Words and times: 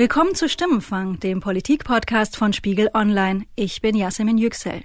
Willkommen 0.00 0.34
zu 0.34 0.48
Stimmenfang, 0.48 1.20
dem 1.20 1.40
Politik-Podcast 1.40 2.34
von 2.34 2.54
Spiegel 2.54 2.88
Online. 2.94 3.44
Ich 3.54 3.82
bin 3.82 3.94
Yasemin 3.94 4.38
Yüksel. 4.38 4.80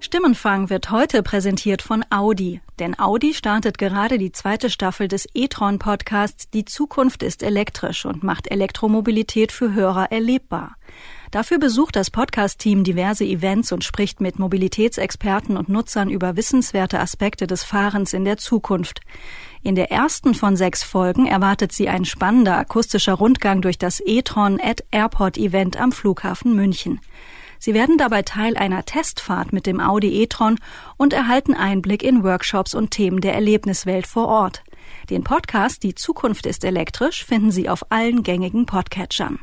Stimmenfang 0.00 0.70
wird 0.70 0.90
heute 0.90 1.22
präsentiert 1.22 1.82
von 1.82 2.06
Audi, 2.08 2.62
denn 2.78 2.98
Audi 2.98 3.34
startet 3.34 3.76
gerade 3.76 4.16
die 4.16 4.32
zweite 4.32 4.70
Staffel 4.70 5.08
des 5.08 5.28
e-tron 5.34 5.78
Podcasts 5.78 6.48
Die 6.48 6.64
Zukunft 6.64 7.22
ist 7.22 7.42
elektrisch 7.42 8.06
und 8.06 8.22
macht 8.22 8.50
Elektromobilität 8.50 9.52
für 9.52 9.74
Hörer 9.74 10.10
erlebbar. 10.10 10.76
Dafür 11.32 11.58
besucht 11.58 11.96
das 11.96 12.10
Podcast-Team 12.10 12.82
diverse 12.82 13.26
Events 13.26 13.72
und 13.72 13.84
spricht 13.84 14.22
mit 14.22 14.38
Mobilitätsexperten 14.38 15.58
und 15.58 15.68
Nutzern 15.68 16.08
über 16.08 16.34
wissenswerte 16.34 16.98
Aspekte 16.98 17.46
des 17.46 17.62
Fahrens 17.62 18.14
in 18.14 18.24
der 18.24 18.38
Zukunft. 18.38 19.02
In 19.62 19.74
der 19.74 19.90
ersten 19.90 20.34
von 20.34 20.56
sechs 20.56 20.82
Folgen 20.82 21.26
erwartet 21.26 21.72
sie 21.72 21.88
ein 21.88 22.04
spannender 22.04 22.56
akustischer 22.56 23.14
Rundgang 23.14 23.62
durch 23.62 23.78
das 23.78 24.02
e-tron 24.04 24.60
at 24.60 24.84
Airport 24.90 25.38
Event 25.38 25.76
am 25.76 25.92
Flughafen 25.92 26.54
München. 26.54 27.00
Sie 27.58 27.74
werden 27.74 27.98
dabei 27.98 28.22
Teil 28.22 28.56
einer 28.56 28.84
Testfahrt 28.84 29.52
mit 29.52 29.66
dem 29.66 29.80
Audi 29.80 30.22
e-tron 30.22 30.58
und 30.96 31.12
erhalten 31.12 31.54
Einblick 31.54 32.02
in 32.02 32.22
Workshops 32.22 32.74
und 32.74 32.90
Themen 32.90 33.20
der 33.20 33.34
Erlebniswelt 33.34 34.06
vor 34.06 34.28
Ort. 34.28 34.62
Den 35.10 35.24
Podcast 35.24 35.82
Die 35.82 35.94
Zukunft 35.94 36.46
ist 36.46 36.64
elektrisch 36.64 37.24
finden 37.24 37.50
Sie 37.50 37.68
auf 37.68 37.90
allen 37.90 38.22
gängigen 38.22 38.66
Podcatchern. 38.66 39.40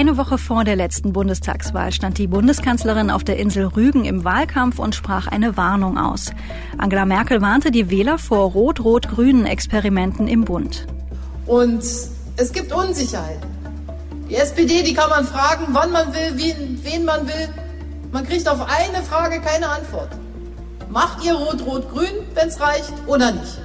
Eine 0.00 0.16
Woche 0.16 0.38
vor 0.38 0.64
der 0.64 0.76
letzten 0.76 1.12
Bundestagswahl 1.12 1.92
stand 1.92 2.16
die 2.16 2.26
Bundeskanzlerin 2.26 3.10
auf 3.10 3.22
der 3.22 3.36
Insel 3.36 3.66
Rügen 3.66 4.06
im 4.06 4.24
Wahlkampf 4.24 4.78
und 4.78 4.94
sprach 4.94 5.26
eine 5.26 5.58
Warnung 5.58 5.98
aus. 5.98 6.32
Angela 6.78 7.04
Merkel 7.04 7.42
warnte 7.42 7.70
die 7.70 7.90
Wähler 7.90 8.16
vor 8.16 8.50
rot-rot-grünen 8.52 9.44
Experimenten 9.44 10.26
im 10.26 10.46
Bund. 10.46 10.86
Und 11.44 11.82
es 11.82 12.52
gibt 12.54 12.72
Unsicherheit. 12.72 13.40
Die 14.30 14.36
SPD, 14.36 14.82
die 14.82 14.94
kann 14.94 15.10
man 15.10 15.26
fragen, 15.26 15.66
wann 15.72 15.92
man 15.92 16.14
will, 16.14 16.32
wen, 16.36 16.80
wen 16.82 17.04
man 17.04 17.28
will. 17.28 17.50
Man 18.10 18.26
kriegt 18.26 18.48
auf 18.48 18.62
eine 18.62 19.04
Frage 19.04 19.38
keine 19.42 19.68
Antwort. 19.68 20.12
Macht 20.88 21.22
ihr 21.26 21.34
rot-rot-grün, 21.34 22.24
wenn 22.32 22.48
es 22.48 22.58
reicht, 22.58 22.94
oder 23.06 23.32
nicht? 23.32 23.58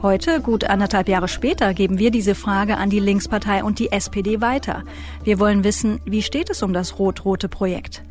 Heute, 0.00 0.40
gut 0.40 0.62
anderthalb 0.62 1.08
Jahre 1.08 1.26
später, 1.26 1.74
geben 1.74 1.98
wir 1.98 2.12
diese 2.12 2.36
Frage 2.36 2.76
an 2.76 2.88
die 2.88 3.00
Linkspartei 3.00 3.64
und 3.64 3.80
die 3.80 3.90
SPD 3.90 4.40
weiter. 4.40 4.84
Wir 5.24 5.40
wollen 5.40 5.64
wissen, 5.64 6.00
wie 6.04 6.22
steht 6.22 6.50
es 6.50 6.62
um 6.62 6.72
das 6.72 7.00
rot-rote 7.00 7.48
Projekt? 7.48 8.04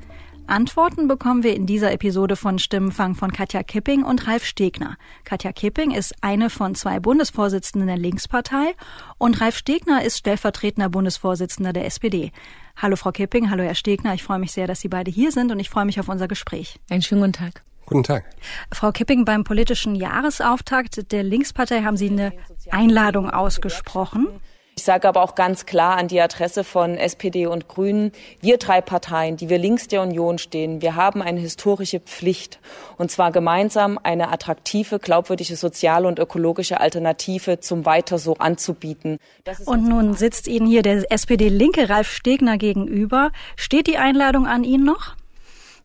Antworten 0.47 1.07
bekommen 1.07 1.43
wir 1.43 1.55
in 1.55 1.65
dieser 1.65 1.93
Episode 1.93 2.35
von 2.35 2.59
Stimmenfang 2.59 3.15
von 3.15 3.31
Katja 3.31 3.63
Kipping 3.63 4.03
und 4.03 4.27
Ralf 4.27 4.43
Stegner. 4.43 4.97
Katja 5.23 5.53
Kipping 5.53 5.91
ist 5.91 6.13
eine 6.19 6.49
von 6.49 6.75
zwei 6.75 6.99
Bundesvorsitzenden 6.99 7.87
der 7.87 7.97
Linkspartei 7.97 8.75
und 9.17 9.39
Ralf 9.39 9.55
Stegner 9.55 10.03
ist 10.03 10.17
stellvertretender 10.17 10.89
Bundesvorsitzender 10.89 11.71
der 11.71 11.85
SPD. 11.85 12.33
Hallo 12.75 12.97
Frau 12.97 13.13
Kipping, 13.13 13.49
hallo 13.49 13.63
Herr 13.63 13.75
Stegner. 13.75 14.13
Ich 14.13 14.23
freue 14.23 14.39
mich 14.39 14.51
sehr, 14.51 14.67
dass 14.67 14.81
Sie 14.81 14.89
beide 14.89 15.09
hier 15.09 15.31
sind 15.31 15.53
und 15.53 15.59
ich 15.59 15.69
freue 15.69 15.85
mich 15.85 16.01
auf 16.01 16.09
unser 16.09 16.27
Gespräch. 16.27 16.81
Einen 16.89 17.01
schönen 17.01 17.21
guten 17.21 17.33
Tag. 17.33 17.63
Guten 17.87 18.03
Tag. 18.03 18.25
Frau 18.73 18.91
Kipping, 18.91 19.23
beim 19.23 19.45
politischen 19.45 19.95
Jahresauftakt 19.95 21.09
der 21.13 21.23
Linkspartei 21.23 21.83
haben 21.83 21.95
Sie 21.95 22.09
eine 22.09 22.33
Einladung 22.69 23.29
ausgesprochen. 23.29 24.27
Ich 24.75 24.83
sage 24.83 25.07
aber 25.07 25.23
auch 25.23 25.35
ganz 25.35 25.65
klar 25.65 25.97
an 25.97 26.09
die 26.09 26.19
Adresse 26.19 26.65
von 26.65 26.97
SPD 26.97 27.47
und 27.47 27.69
Grünen, 27.69 28.11
wir 28.41 28.57
drei 28.57 28.81
Parteien, 28.81 29.37
die 29.37 29.49
wir 29.49 29.57
links 29.57 29.87
der 29.87 30.01
Union 30.01 30.37
stehen, 30.37 30.81
wir 30.81 30.95
haben 30.95 31.21
eine 31.21 31.39
historische 31.39 32.01
Pflicht, 32.01 32.59
und 32.97 33.09
zwar 33.09 33.31
gemeinsam 33.31 33.97
eine 34.03 34.31
attraktive, 34.31 34.99
glaubwürdige 34.99 35.55
soziale 35.55 36.09
und 36.09 36.19
ökologische 36.19 36.81
Alternative 36.81 37.61
zum 37.61 37.85
Weiter 37.85 38.19
so 38.19 38.35
anzubieten. 38.35 39.17
Und 39.65 39.87
nun 39.87 40.13
sitzt 40.13 40.47
Ihnen 40.47 40.67
hier 40.67 40.83
der 40.83 41.09
SPD-Linke 41.09 41.89
Ralf 41.89 42.11
Stegner 42.11 42.57
gegenüber. 42.57 43.31
Steht 43.55 43.87
die 43.87 43.97
Einladung 43.97 44.45
an 44.45 44.65
ihn 44.65 44.83
noch? 44.83 45.15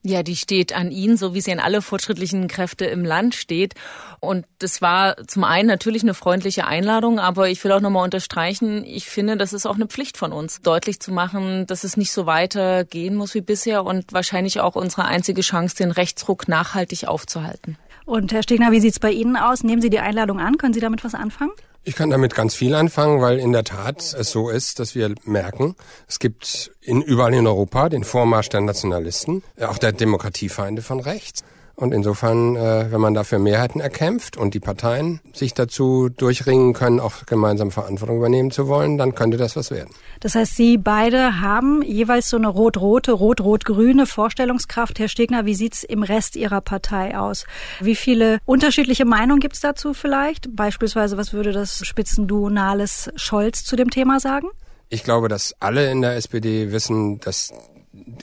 Ja, 0.04 0.24
die 0.24 0.34
steht 0.34 0.72
an 0.72 0.90
ihn, 0.90 1.16
so 1.16 1.32
wie 1.32 1.40
sie 1.40 1.52
an 1.52 1.60
alle 1.60 1.80
fortschrittlichen 1.80 2.48
Kräfte 2.48 2.86
im 2.86 3.04
Land 3.04 3.36
steht. 3.36 3.74
Und 4.18 4.46
das 4.58 4.82
war 4.82 5.16
zum 5.28 5.44
einen 5.44 5.68
natürlich 5.68 6.02
eine 6.02 6.14
freundliche 6.14 6.66
Einladung, 6.66 7.20
aber 7.20 7.48
ich 7.48 7.62
will 7.62 7.70
auch 7.70 7.80
nochmal 7.80 8.02
unterstreichen, 8.02 8.84
ich 8.84 9.06
finde, 9.06 9.36
das 9.36 9.52
ist 9.52 9.64
auch 9.64 9.76
eine 9.76 9.86
Pflicht 9.86 10.16
von 10.16 10.32
uns, 10.32 10.60
deutlich 10.60 10.98
zu 10.98 11.12
machen, 11.12 11.66
dass 11.68 11.84
es 11.84 11.96
nicht 11.96 12.10
so 12.10 12.26
weitergehen 12.26 13.14
muss 13.14 13.34
wie 13.34 13.42
bisher 13.42 13.84
und 13.84 14.12
wahrscheinlich 14.12 14.58
auch 14.58 14.74
unsere 14.74 15.04
einzige 15.04 15.42
Chance, 15.42 15.76
den 15.76 15.92
Rechtsruck 15.92 16.48
nachhaltig 16.48 17.06
aufzuhalten. 17.06 17.78
Und 18.04 18.32
Herr 18.32 18.42
Stegner, 18.42 18.72
wie 18.72 18.80
sieht's 18.80 18.98
bei 18.98 19.12
Ihnen 19.12 19.36
aus? 19.36 19.62
Nehmen 19.62 19.80
Sie 19.80 19.90
die 19.90 20.00
Einladung 20.00 20.40
an? 20.40 20.58
Können 20.58 20.74
Sie 20.74 20.80
damit 20.80 21.04
was 21.04 21.14
anfangen? 21.14 21.52
Ich 21.84 21.96
kann 21.96 22.10
damit 22.10 22.36
ganz 22.36 22.54
viel 22.54 22.76
anfangen, 22.76 23.20
weil 23.20 23.40
in 23.40 23.50
der 23.50 23.64
Tat 23.64 24.14
es 24.16 24.30
so 24.30 24.50
ist, 24.50 24.78
dass 24.78 24.94
wir 24.94 25.12
merken, 25.24 25.74
es 26.06 26.20
gibt 26.20 26.70
in, 26.80 27.02
überall 27.02 27.34
in 27.34 27.44
Europa 27.44 27.88
den 27.88 28.04
Vormarsch 28.04 28.50
der 28.50 28.60
Nationalisten, 28.60 29.42
auch 29.60 29.78
der 29.78 29.90
Demokratiefeinde 29.90 30.80
von 30.80 31.00
rechts. 31.00 31.42
Und 31.74 31.92
insofern, 31.92 32.54
äh, 32.56 32.90
wenn 32.90 33.00
man 33.00 33.14
dafür 33.14 33.38
Mehrheiten 33.38 33.80
erkämpft 33.80 34.36
und 34.36 34.54
die 34.54 34.60
Parteien 34.60 35.20
sich 35.32 35.54
dazu 35.54 36.08
durchringen 36.08 36.74
können, 36.74 37.00
auch 37.00 37.26
gemeinsam 37.26 37.70
Verantwortung 37.70 38.18
übernehmen 38.18 38.50
zu 38.50 38.68
wollen, 38.68 38.98
dann 38.98 39.14
könnte 39.14 39.36
das 39.36 39.56
was 39.56 39.70
werden. 39.70 39.90
Das 40.20 40.34
heißt, 40.34 40.54
Sie 40.54 40.78
beide 40.78 41.40
haben 41.40 41.82
jeweils 41.82 42.28
so 42.28 42.36
eine 42.36 42.48
rot-rote, 42.48 43.12
rot-rot-grüne 43.12 44.06
Vorstellungskraft. 44.06 44.98
Herr 44.98 45.08
Stegner, 45.08 45.46
wie 45.46 45.54
sieht's 45.54 45.82
im 45.82 46.02
Rest 46.02 46.36
Ihrer 46.36 46.60
Partei 46.60 47.18
aus? 47.18 47.46
Wie 47.80 47.96
viele 47.96 48.38
unterschiedliche 48.44 49.04
Meinungen 49.04 49.40
gibt's 49.40 49.60
dazu 49.60 49.94
vielleicht? 49.94 50.54
Beispielsweise, 50.54 51.16
was 51.16 51.32
würde 51.32 51.52
das 51.52 51.84
Spitzenduo 51.86 52.50
Nahles 52.50 53.10
Scholz 53.16 53.64
zu 53.64 53.76
dem 53.76 53.90
Thema 53.90 54.20
sagen? 54.20 54.48
Ich 54.90 55.04
glaube, 55.04 55.28
dass 55.28 55.54
alle 55.58 55.90
in 55.90 56.02
der 56.02 56.16
SPD 56.16 56.70
wissen, 56.70 57.18
dass 57.20 57.52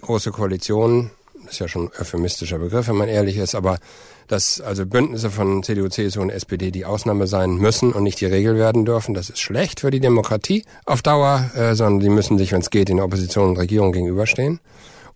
große 0.01 0.31
Koalitionen 0.31 1.11
ist 1.49 1.59
ja 1.59 1.67
schon 1.67 1.89
euphemistischer 1.99 2.59
Begriff, 2.59 2.87
wenn 2.87 2.95
man 2.95 3.09
ehrlich 3.09 3.37
ist, 3.37 3.55
aber 3.55 3.79
dass 4.27 4.61
also 4.61 4.85
Bündnisse 4.85 5.31
von 5.31 5.63
CDU, 5.63 5.89
CSU 5.89 6.21
und 6.21 6.29
SPD 6.29 6.71
die 6.71 6.85
Ausnahme 6.85 7.27
sein 7.27 7.55
müssen 7.55 7.91
und 7.91 8.03
nicht 8.03 8.21
die 8.21 8.27
Regel 8.27 8.55
werden 8.55 8.85
dürfen, 8.85 9.13
das 9.13 9.29
ist 9.29 9.39
schlecht 9.39 9.79
für 9.79 9.91
die 9.91 9.99
Demokratie 9.99 10.63
auf 10.85 11.01
Dauer, 11.01 11.49
äh, 11.55 11.73
sondern 11.75 11.99
die 11.99 12.09
müssen 12.09 12.37
sich, 12.37 12.51
wenn 12.51 12.61
es 12.61 12.69
geht, 12.69 12.89
in 12.89 12.99
Opposition 12.99 13.49
und 13.49 13.57
Regierung 13.57 13.91
gegenüberstehen. 13.91 14.59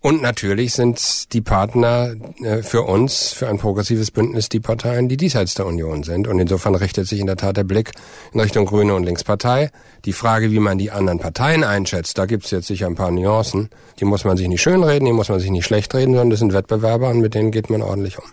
Und 0.04 0.20
natürlich 0.20 0.74
sind 0.74 1.32
die 1.32 1.40
Partner 1.40 2.14
äh, 2.42 2.62
für 2.62 2.82
uns, 2.82 3.32
für 3.32 3.48
ein 3.48 3.56
progressives 3.56 4.10
Bündnis, 4.10 4.50
die 4.50 4.60
Parteien, 4.60 5.08
die 5.08 5.16
diesseits 5.16 5.54
der 5.54 5.64
Union 5.64 6.02
sind. 6.02 6.28
Und 6.28 6.38
insofern 6.38 6.74
richtet 6.74 7.06
sich 7.06 7.20
in 7.20 7.26
der 7.26 7.36
Tat 7.36 7.56
der 7.56 7.64
Blick 7.64 7.92
in 8.34 8.40
Richtung 8.40 8.66
Grüne 8.66 8.94
und 8.94 9.04
Linkspartei. 9.04 9.70
Die 10.04 10.12
Frage, 10.12 10.50
wie 10.50 10.58
man 10.58 10.76
die 10.76 10.90
anderen 10.90 11.20
Parteien 11.20 11.64
einschätzt, 11.64 12.18
da 12.18 12.26
gibt 12.26 12.44
es 12.44 12.50
jetzt 12.50 12.66
sicher 12.66 12.86
ein 12.86 12.96
paar 12.96 13.10
Nuancen. 13.10 13.70
Die 13.98 14.04
muss 14.04 14.26
man 14.26 14.36
sich 14.36 14.46
nicht 14.46 14.60
schönreden, 14.60 15.06
die 15.06 15.12
muss 15.12 15.30
man 15.30 15.40
sich 15.40 15.50
nicht 15.50 15.64
schlecht 15.64 15.94
reden, 15.94 16.12
sondern 16.12 16.28
das 16.28 16.40
sind 16.40 16.52
Wettbewerber 16.52 17.08
und 17.08 17.20
mit 17.20 17.32
denen 17.32 17.50
geht 17.50 17.70
man 17.70 17.80
ordentlich 17.80 18.18
um. 18.18 18.26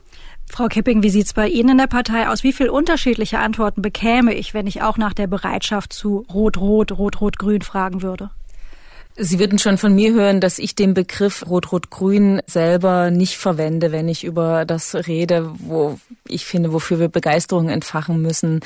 Frau 0.49 0.67
Kipping, 0.67 1.03
wie 1.03 1.09
sieht's 1.09 1.31
bei 1.31 1.47
Ihnen 1.47 1.69
in 1.69 1.77
der 1.77 1.87
Partei 1.87 2.27
aus? 2.27 2.43
Wie 2.43 2.51
viele 2.51 2.73
unterschiedliche 2.73 3.39
Antworten 3.39 3.81
bekäme 3.81 4.33
ich, 4.33 4.53
wenn 4.53 4.67
ich 4.67 4.81
auch 4.81 4.97
nach 4.97 5.13
der 5.13 5.27
Bereitschaft 5.27 5.93
zu 5.93 6.25
Rot-Rot, 6.33 6.91
Rot-Rot-Grün 6.91 7.61
fragen 7.61 8.01
würde? 8.01 8.29
Sie 9.17 9.39
würden 9.39 9.59
schon 9.59 9.77
von 9.77 9.93
mir 9.93 10.13
hören, 10.13 10.39
dass 10.39 10.57
ich 10.57 10.73
den 10.73 10.93
Begriff 10.93 11.45
Rot-Rot-Grün 11.47 12.41
selber 12.47 13.11
nicht 13.11 13.37
verwende, 13.37 13.91
wenn 13.91 14.07
ich 14.07 14.23
über 14.23 14.65
das 14.65 14.95
rede, 14.95 15.51
wo 15.59 15.99
ich 16.27 16.45
finde, 16.45 16.71
wofür 16.71 16.99
wir 16.99 17.09
Begeisterung 17.09 17.69
entfachen 17.69 18.21
müssen. 18.21 18.61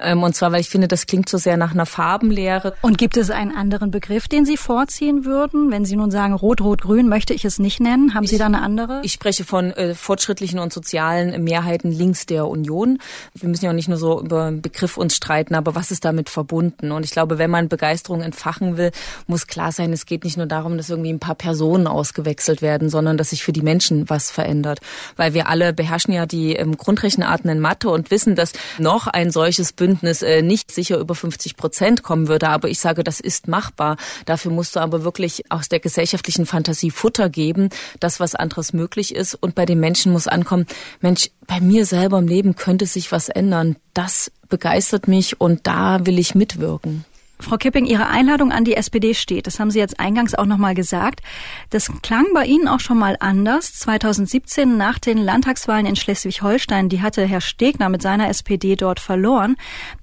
Ähm, 0.00 0.22
und 0.22 0.34
zwar, 0.34 0.52
weil 0.52 0.60
ich 0.60 0.70
finde, 0.70 0.88
das 0.88 1.06
klingt 1.06 1.28
so 1.28 1.38
sehr 1.38 1.56
nach 1.56 1.72
einer 1.72 1.86
Farbenlehre. 1.86 2.74
Und 2.80 2.98
gibt 2.98 3.16
es 3.16 3.30
einen 3.30 3.54
anderen 3.54 3.90
Begriff, 3.90 4.26
den 4.26 4.46
Sie 4.46 4.56
vorziehen 4.56 5.24
würden? 5.24 5.70
Wenn 5.70 5.84
Sie 5.84 5.96
nun 5.96 6.10
sagen 6.10 6.32
Rot-Rot-Grün, 6.32 7.08
möchte 7.08 7.34
ich 7.34 7.44
es 7.44 7.58
nicht 7.58 7.80
nennen. 7.80 8.14
Haben 8.14 8.26
Sie 8.26 8.38
da 8.38 8.46
eine 8.46 8.62
andere? 8.62 9.00
Ich 9.04 9.12
spreche 9.12 9.44
von 9.44 9.72
äh, 9.72 9.94
fortschrittlichen 9.94 10.58
und 10.58 10.72
sozialen 10.72 11.44
Mehrheiten 11.44 11.90
links 11.90 12.26
der 12.26 12.48
Union. 12.48 12.98
Wir 13.34 13.48
müssen 13.48 13.66
ja 13.66 13.70
auch 13.70 13.74
nicht 13.74 13.88
nur 13.88 13.98
so 13.98 14.20
über 14.20 14.44
einen 14.44 14.62
Begriff 14.62 14.96
uns 14.96 15.16
streiten, 15.16 15.54
aber 15.54 15.74
was 15.74 15.90
ist 15.90 16.04
damit 16.04 16.30
verbunden? 16.30 16.90
Und 16.90 17.04
ich 17.04 17.10
glaube, 17.10 17.38
wenn 17.38 17.50
man 17.50 17.68
Begeisterung 17.68 18.22
entfachen 18.22 18.76
will, 18.76 18.92
muss 19.26 19.46
klar 19.46 19.72
sein, 19.72 19.89
es 19.92 20.06
geht 20.06 20.24
nicht 20.24 20.36
nur 20.36 20.46
darum, 20.46 20.76
dass 20.76 20.90
irgendwie 20.90 21.12
ein 21.12 21.20
paar 21.20 21.34
Personen 21.34 21.86
ausgewechselt 21.86 22.62
werden, 22.62 22.88
sondern 22.88 23.16
dass 23.16 23.30
sich 23.30 23.42
für 23.42 23.52
die 23.52 23.62
Menschen 23.62 24.08
was 24.08 24.30
verändert. 24.30 24.80
Weil 25.16 25.34
wir 25.34 25.48
alle 25.48 25.72
beherrschen 25.72 26.12
ja 26.14 26.26
die 26.26 26.54
ähm, 26.54 26.76
Grundrechenarten 26.76 27.50
in 27.50 27.60
Mathe 27.60 27.90
und 27.90 28.10
wissen, 28.10 28.34
dass 28.34 28.52
noch 28.78 29.06
ein 29.06 29.30
solches 29.30 29.72
Bündnis 29.72 30.22
äh, 30.22 30.42
nicht 30.42 30.70
sicher 30.70 30.98
über 30.98 31.14
50 31.14 31.56
Prozent 31.56 32.02
kommen 32.02 32.28
würde. 32.28 32.48
Aber 32.48 32.68
ich 32.68 32.80
sage, 32.80 33.04
das 33.04 33.20
ist 33.20 33.48
machbar. 33.48 33.96
Dafür 34.26 34.52
musst 34.52 34.76
du 34.76 34.80
aber 34.80 35.04
wirklich 35.04 35.50
aus 35.50 35.68
der 35.68 35.80
gesellschaftlichen 35.80 36.46
Fantasie 36.46 36.90
Futter 36.90 37.28
geben, 37.28 37.70
das, 38.00 38.20
was 38.20 38.34
anderes 38.34 38.72
möglich 38.72 39.14
ist. 39.14 39.34
Und 39.34 39.54
bei 39.54 39.66
den 39.66 39.80
Menschen 39.80 40.12
muss 40.12 40.26
ankommen, 40.26 40.66
Mensch, 41.00 41.30
bei 41.46 41.60
mir 41.60 41.86
selber 41.86 42.18
im 42.18 42.28
Leben 42.28 42.54
könnte 42.54 42.86
sich 42.86 43.12
was 43.12 43.28
ändern. 43.28 43.76
Das 43.94 44.30
begeistert 44.48 45.08
mich 45.08 45.40
und 45.40 45.66
da 45.66 46.06
will 46.06 46.18
ich 46.18 46.34
mitwirken. 46.34 47.04
Frau 47.42 47.56
Kipping, 47.56 47.86
Ihre 47.86 48.08
Einladung 48.08 48.52
an 48.52 48.64
die 48.64 48.76
SPD 48.76 49.14
steht. 49.14 49.46
Das 49.46 49.58
haben 49.58 49.70
Sie 49.70 49.78
jetzt 49.78 49.98
eingangs 50.00 50.34
auch 50.34 50.46
nochmal 50.46 50.74
gesagt. 50.74 51.20
Das 51.70 51.90
klang 52.02 52.26
bei 52.34 52.44
Ihnen 52.44 52.68
auch 52.68 52.80
schon 52.80 52.98
mal 52.98 53.16
anders. 53.20 53.74
2017 53.74 54.76
nach 54.76 54.98
den 54.98 55.18
Landtagswahlen 55.18 55.86
in 55.86 55.96
Schleswig-Holstein, 55.96 56.88
die 56.88 57.02
hatte 57.02 57.24
Herr 57.24 57.40
Stegner 57.40 57.88
mit 57.88 58.02
seiner 58.02 58.28
SPD 58.28 58.76
dort 58.76 59.00
verloren. 59.00 59.56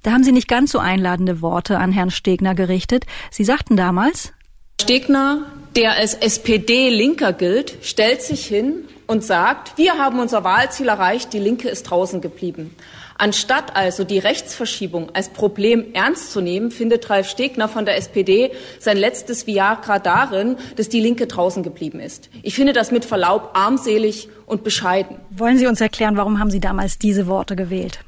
Da 0.04 0.12
haben 0.12 0.24
Sie 0.24 0.32
nicht 0.32 0.48
ganz 0.48 0.72
so 0.72 0.80
einladende 0.80 1.42
Worte 1.42 1.78
an 1.78 1.92
Herrn 1.92 2.12
Stegner 2.12 2.56
gerichtet. 2.56 3.06
Sie 3.32 3.44
sagten 3.44 3.78
damals, 3.78 4.34
Stegner, 4.80 5.46
der 5.76 5.94
als 5.94 6.14
SPD-Linker 6.14 7.34
gilt, 7.34 7.78
stellt 7.82 8.22
sich 8.22 8.46
hin 8.46 8.86
und 9.08 9.24
sagt, 9.24 9.78
wir 9.78 9.98
haben 9.98 10.20
unser 10.20 10.44
Wahlziel 10.44 10.88
erreicht, 10.88 11.34
die 11.34 11.40
Linke 11.40 11.68
ist 11.68 11.84
draußen 11.84 12.22
geblieben. 12.22 12.76
Anstatt 13.18 13.76
also 13.76 14.04
die 14.04 14.20
Rechtsverschiebung 14.20 15.10
als 15.14 15.30
Problem 15.30 15.94
ernst 15.94 16.32
zu 16.32 16.42
nehmen, 16.42 16.72
findet 16.72 17.10
Ralf 17.10 17.30
Stegner 17.30 17.68
von 17.68 17.86
der 17.86 17.98
SPD 17.98 18.52
sein 18.80 18.98
letztes 18.98 19.48
Viagra 19.48 20.00
darin, 20.00 20.58
dass 20.76 20.90
die 20.90 21.00
Linke 21.00 21.28
draußen 21.28 21.64
geblieben 21.64 22.00
ist. 22.00 22.30
Ich 22.44 22.56
finde 22.56 22.74
das 22.74 22.92
mit 22.92 23.06
Verlaub 23.06 23.52
armselig 23.54 24.30
und 24.46 24.64
bescheiden. 24.64 25.18
Wollen 25.32 25.58
Sie 25.58 25.68
uns 25.68 25.82
erklären, 25.82 26.18
warum 26.18 26.40
haben 26.40 26.52
Sie 26.52 26.60
damals 26.60 27.00
diese 27.00 27.28
Worte 27.28 27.56
gewählt? 27.56 28.00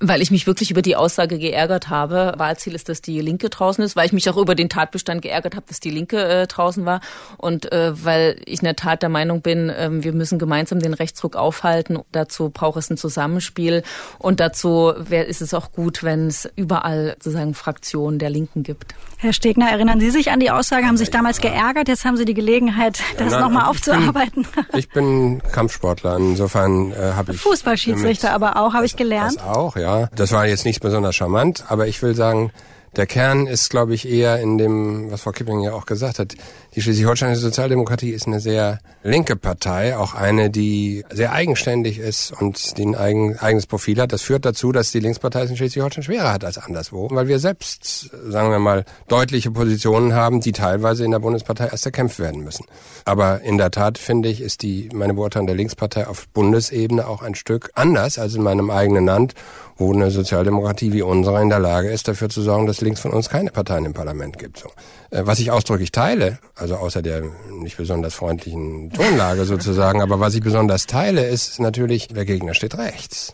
Weil 0.00 0.22
ich 0.22 0.30
mich 0.30 0.46
wirklich 0.46 0.70
über 0.70 0.80
die 0.80 0.94
Aussage 0.94 1.38
geärgert 1.38 1.88
habe. 1.88 2.34
Wahlziel 2.36 2.76
ist, 2.76 2.88
dass 2.88 3.02
die 3.02 3.20
Linke 3.20 3.48
draußen 3.48 3.82
ist, 3.82 3.96
weil 3.96 4.06
ich 4.06 4.12
mich 4.12 4.30
auch 4.30 4.36
über 4.36 4.54
den 4.54 4.68
Tatbestand 4.68 5.22
geärgert 5.22 5.56
habe, 5.56 5.66
dass 5.66 5.80
die 5.80 5.90
Linke 5.90 6.22
äh, 6.22 6.46
draußen 6.46 6.84
war 6.84 7.00
und 7.36 7.72
äh, 7.72 7.92
weil 8.04 8.40
ich 8.44 8.60
in 8.60 8.64
der 8.66 8.76
Tat 8.76 9.02
der 9.02 9.08
Meinung 9.08 9.42
bin, 9.42 9.70
äh, 9.70 9.88
wir 9.90 10.12
müssen 10.12 10.38
gemeinsam 10.38 10.78
den 10.78 10.94
Rechtsruck 10.94 11.34
aufhalten. 11.34 11.98
Dazu 12.12 12.50
braucht 12.50 12.78
es 12.78 12.90
ein 12.90 12.96
Zusammenspiel 12.96 13.82
und 14.18 14.38
dazu 14.38 14.92
wär, 14.96 15.26
ist 15.26 15.42
es 15.42 15.52
auch 15.52 15.72
gut, 15.72 16.04
wenn 16.04 16.28
es 16.28 16.48
überall 16.54 17.16
sozusagen 17.18 17.54
Fraktionen 17.54 18.20
der 18.20 18.30
Linken 18.30 18.62
gibt. 18.62 18.94
Herr 19.16 19.32
Stegner, 19.32 19.68
erinnern 19.68 19.98
Sie 19.98 20.10
sich 20.10 20.30
an 20.30 20.38
die 20.38 20.52
Aussage, 20.52 20.86
haben 20.86 20.96
sich 20.96 21.10
damals 21.10 21.40
geärgert, 21.40 21.88
jetzt 21.88 22.04
haben 22.04 22.16
Sie 22.16 22.24
die 22.24 22.34
Gelegenheit, 22.34 23.00
das 23.16 23.32
nochmal 23.32 23.66
aufzuarbeiten. 23.66 24.46
Bin, 24.54 24.78
ich 24.78 24.88
bin 24.90 25.42
Kampfsportler, 25.50 26.16
insofern 26.18 26.92
äh, 26.92 27.14
habe 27.16 27.32
ich... 27.32 27.40
Fußballschiedsrichter 27.40 28.32
aber 28.32 28.56
auch, 28.56 28.74
habe 28.74 28.86
ich 28.86 28.94
gelernt. 28.94 29.36
Das 29.36 29.44
auch, 29.44 29.76
ja 29.76 29.87
ja. 29.88 30.08
Das 30.14 30.32
war 30.32 30.46
jetzt 30.46 30.64
nicht 30.64 30.80
besonders 30.80 31.16
charmant, 31.16 31.64
aber 31.68 31.86
ich 31.86 32.02
will 32.02 32.14
sagen, 32.14 32.52
der 32.96 33.06
Kern 33.06 33.46
ist, 33.46 33.70
glaube 33.70 33.94
ich, 33.94 34.08
eher 34.08 34.40
in 34.40 34.58
dem, 34.58 35.10
was 35.10 35.22
Frau 35.22 35.32
Kipping 35.32 35.60
ja 35.60 35.72
auch 35.72 35.86
gesagt 35.86 36.18
hat. 36.18 36.34
Die 36.78 36.82
Schleswig-Holsteinische 36.82 37.40
Sozialdemokratie 37.40 38.10
ist 38.10 38.28
eine 38.28 38.38
sehr 38.38 38.78
linke 39.02 39.34
Partei, 39.34 39.96
auch 39.96 40.14
eine, 40.14 40.48
die 40.48 41.04
sehr 41.10 41.32
eigenständig 41.32 41.98
ist 41.98 42.30
und 42.30 42.78
die 42.78 42.86
ein 42.86 42.94
eigen, 42.94 43.36
eigenes 43.36 43.66
Profil 43.66 44.00
hat. 44.00 44.12
Das 44.12 44.22
führt 44.22 44.44
dazu, 44.44 44.70
dass 44.70 44.92
die 44.92 45.00
Linkspartei 45.00 45.42
es 45.42 45.50
in 45.50 45.56
Schleswig-Holstein 45.56 46.04
schwerer 46.04 46.32
hat 46.32 46.44
als 46.44 46.56
anderswo, 46.56 47.08
weil 47.10 47.26
wir 47.26 47.40
selbst, 47.40 48.12
sagen 48.28 48.52
wir 48.52 48.60
mal, 48.60 48.84
deutliche 49.08 49.50
Positionen 49.50 50.12
haben, 50.12 50.40
die 50.40 50.52
teilweise 50.52 51.04
in 51.04 51.10
der 51.10 51.18
Bundespartei 51.18 51.66
erst 51.66 51.84
erkämpft 51.84 52.20
werden 52.20 52.44
müssen. 52.44 52.64
Aber 53.04 53.40
in 53.40 53.58
der 53.58 53.72
Tat, 53.72 53.98
finde 53.98 54.28
ich, 54.28 54.40
ist 54.40 54.62
die, 54.62 54.88
meine 54.94 55.14
Beurteilung 55.14 55.48
der 55.48 55.56
Linkspartei 55.56 56.06
auf 56.06 56.28
Bundesebene 56.28 57.08
auch 57.08 57.22
ein 57.22 57.34
Stück 57.34 57.72
anders 57.74 58.20
als 58.20 58.36
in 58.36 58.42
meinem 58.44 58.70
eigenen 58.70 59.04
Land 59.04 59.34
wo 59.78 59.92
eine 59.92 60.10
Sozialdemokratie 60.10 60.92
wie 60.92 61.02
unsere 61.02 61.40
in 61.40 61.48
der 61.48 61.60
Lage 61.60 61.88
ist, 61.88 62.08
dafür 62.08 62.28
zu 62.28 62.42
sorgen, 62.42 62.66
dass 62.66 62.80
links 62.80 63.00
von 63.00 63.12
uns 63.12 63.30
keine 63.30 63.50
Parteien 63.50 63.84
im 63.84 63.94
Parlament 63.94 64.36
gibt. 64.36 64.58
So. 64.58 64.68
Äh, 65.10 65.22
was 65.24 65.38
ich 65.38 65.50
ausdrücklich 65.50 65.92
teile, 65.92 66.38
also 66.54 66.76
außer 66.76 67.02
der 67.02 67.22
nicht 67.50 67.76
besonders 67.76 68.14
freundlichen 68.14 68.92
Tonlage 68.92 69.44
sozusagen, 69.44 70.02
aber 70.02 70.20
was 70.20 70.34
ich 70.34 70.42
besonders 70.42 70.86
teile, 70.86 71.26
ist 71.26 71.60
natürlich, 71.60 72.08
der 72.08 72.24
Gegner 72.24 72.54
steht 72.54 72.76
rechts. 72.76 73.32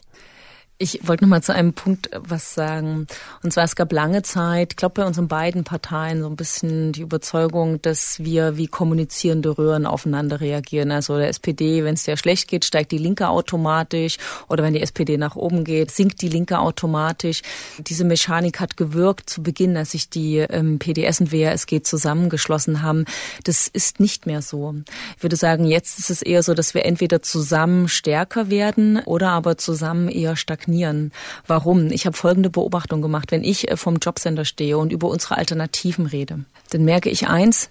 Ich 0.77 1.07
wollte 1.07 1.23
noch 1.23 1.29
mal 1.29 1.43
zu 1.43 1.55
einem 1.55 1.73
Punkt 1.73 2.13
äh, 2.13 2.19
was 2.21 2.53
sagen. 2.53 3.07
Und 3.45 3.53
zwar, 3.53 3.63
es 3.63 3.77
gab 3.77 3.93
lange 3.93 4.23
Zeit, 4.23 4.73
ich 4.73 4.77
glaube 4.77 5.03
bei 5.03 5.07
unseren 5.07 5.29
beiden 5.29 5.63
Parteien 5.63 6.21
so 6.21 6.27
ein 6.27 6.35
bisschen 6.35 6.91
die 6.91 7.03
Überzeugung, 7.03 7.81
dass 7.81 8.19
wir 8.19 8.57
wie 8.57 8.67
kommunizierende 8.67 9.57
Röhren 9.57 9.87
aufeinander 9.87 10.41
reagieren. 10.41 10.91
Also 10.91 11.17
der 11.17 11.29
SPD, 11.29 11.85
wenn 11.85 11.95
es 11.95 12.03
sehr 12.03 12.17
schlecht 12.17 12.49
geht, 12.49 12.65
steigt 12.65 12.91
die 12.91 12.99
Linke 12.99 13.29
automatisch. 13.29 14.17
Oder 14.49 14.65
wenn 14.65 14.75
die 14.75 14.81
SPD 14.81 15.17
nach 15.17 15.37
oben 15.37 15.63
geht, 15.63 15.93
sinkt 15.93 16.21
die 16.23 16.29
Linke 16.29 16.59
automatisch. 16.59 17.43
Diese 17.79 18.05
Mechanik 18.05 18.59
hat 18.59 18.77
gewirkt 18.77 19.31
zu 19.31 19.45
Beginn, 19.45 19.77
als 19.77 19.93
sich 19.93 20.11
die 20.11 20.39
ähm, 20.39 20.81
PDS 20.81 21.21
und 21.21 21.33
WASG 21.33 21.83
zusammengeschlossen 21.83 22.83
haben. 22.83 23.05
Das 23.45 23.69
ist 23.69 24.01
nicht 24.01 24.27
mehr 24.27 24.43
so. 24.43 24.75
Ich 25.17 25.23
würde 25.23 25.37
sagen, 25.37 25.67
jetzt 25.67 26.01
ist 26.01 26.11
es 26.11 26.21
eher 26.21 26.43
so, 26.43 26.53
dass 26.53 26.75
wir 26.75 26.85
entweder 26.85 27.23
zusammen 27.23 27.87
stärker 27.87 28.51
werden 28.51 28.99
oder 29.05 29.31
aber 29.31 29.57
zusammen 29.57 30.09
eher 30.09 30.35
stagnieren 30.35 30.64
stagnieren. 30.65 31.13
Warum? 31.47 31.91
Ich 31.91 32.07
habe 32.07 32.17
folgende 32.17 32.51
Beobachtung 32.51 33.03
gemacht. 33.03 33.31
Wenn 33.31 33.45
ich 33.45 33.71
äh, 33.71 33.77
vom 33.77 33.97
Jobcenter 33.97 34.45
stehe 34.45 34.79
und 34.79 34.93
über 34.93 35.09
unsere 35.09 35.37
Alternativen 35.37 36.07
rede, 36.07 36.45
dann 36.71 36.85
merke 36.85 37.11
ich 37.11 37.29
eins, 37.29 37.71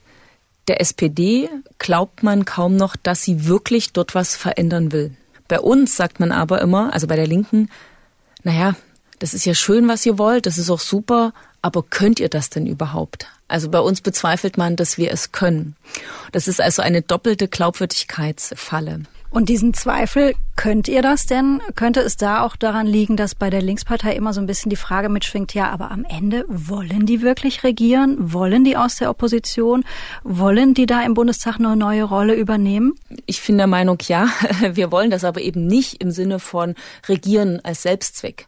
der 0.67 0.79
SPD 0.79 1.49
glaubt 1.77 2.23
man 2.23 2.45
kaum 2.45 2.75
noch, 2.75 2.95
dass 2.95 3.23
sie 3.23 3.47
wirklich 3.47 3.91
dort 3.91 4.15
was 4.15 4.35
verändern 4.35 4.91
will. 4.91 5.15
Bei 5.47 5.59
uns 5.59 5.97
sagt 5.97 6.19
man 6.19 6.31
aber 6.31 6.61
immer, 6.61 6.93
also 6.93 7.07
bei 7.07 7.17
der 7.17 7.27
Linken, 7.27 7.69
naja, 8.43 8.75
das 9.19 9.33
ist 9.33 9.45
ja 9.45 9.53
schön, 9.53 9.87
was 9.87 10.05
ihr 10.05 10.17
wollt, 10.17 10.45
das 10.45 10.57
ist 10.57 10.69
auch 10.69 10.79
super, 10.79 11.33
aber 11.61 11.83
könnt 11.83 12.19
ihr 12.19 12.29
das 12.29 12.49
denn 12.49 12.65
überhaupt? 12.65 13.27
Also 13.49 13.69
bei 13.69 13.79
uns 13.79 14.01
bezweifelt 14.01 14.57
man, 14.57 14.75
dass 14.75 14.97
wir 14.97 15.11
es 15.11 15.31
können. 15.31 15.75
Das 16.31 16.47
ist 16.47 16.61
also 16.61 16.81
eine 16.81 17.01
doppelte 17.01 17.47
Glaubwürdigkeitsfalle. 17.47 19.03
Und 19.33 19.50
diesen 19.50 19.74
Zweifel, 19.74 20.35
könnt 20.56 20.88
ihr 20.88 21.01
das 21.01 21.25
denn? 21.25 21.59
Könnte 21.74 22.01
es 22.01 22.18
da 22.18 22.44
auch 22.44 22.56
daran 22.56 22.85
liegen, 22.85 23.18
dass 23.18 23.33
bei 23.33 23.50
der 23.50 23.63
Linkspartei 23.63 24.15
immer 24.15 24.31
so 24.31 24.39
ein 24.39 24.45
bisschen 24.45 24.69
die 24.69 24.75
Frage 24.75 25.09
mitschwingt, 25.09 25.56
ja, 25.56 25.71
aber 25.71 25.89
am 25.89 26.06
Ende 26.06 26.45
wollen 26.47 27.07
die 27.07 27.24
wirklich 27.24 27.63
regieren? 27.63 28.31
Wollen 28.31 28.63
die 28.63 28.77
aus 28.77 28.97
der 28.97 29.09
Opposition? 29.09 29.85
Wollen 30.24 30.75
die 30.75 30.85
da 30.85 31.01
im 31.01 31.15
Bundestag 31.15 31.56
eine 31.56 31.75
neue 31.75 32.03
Rolle 32.03 32.35
übernehmen? 32.35 32.94
Ich 33.25 33.44
bin 33.44 33.57
der 33.57 33.65
Meinung, 33.65 33.97
ja, 34.03 34.27
wir 34.71 34.91
wollen 34.91 35.09
das 35.09 35.24
aber 35.24 35.41
eben 35.41 35.65
nicht 35.65 36.00
im 36.00 36.12
Sinne 36.12 36.38
von 36.38 36.75
regieren 37.09 37.59
als 37.63 37.81
Selbstzweck 37.81 38.47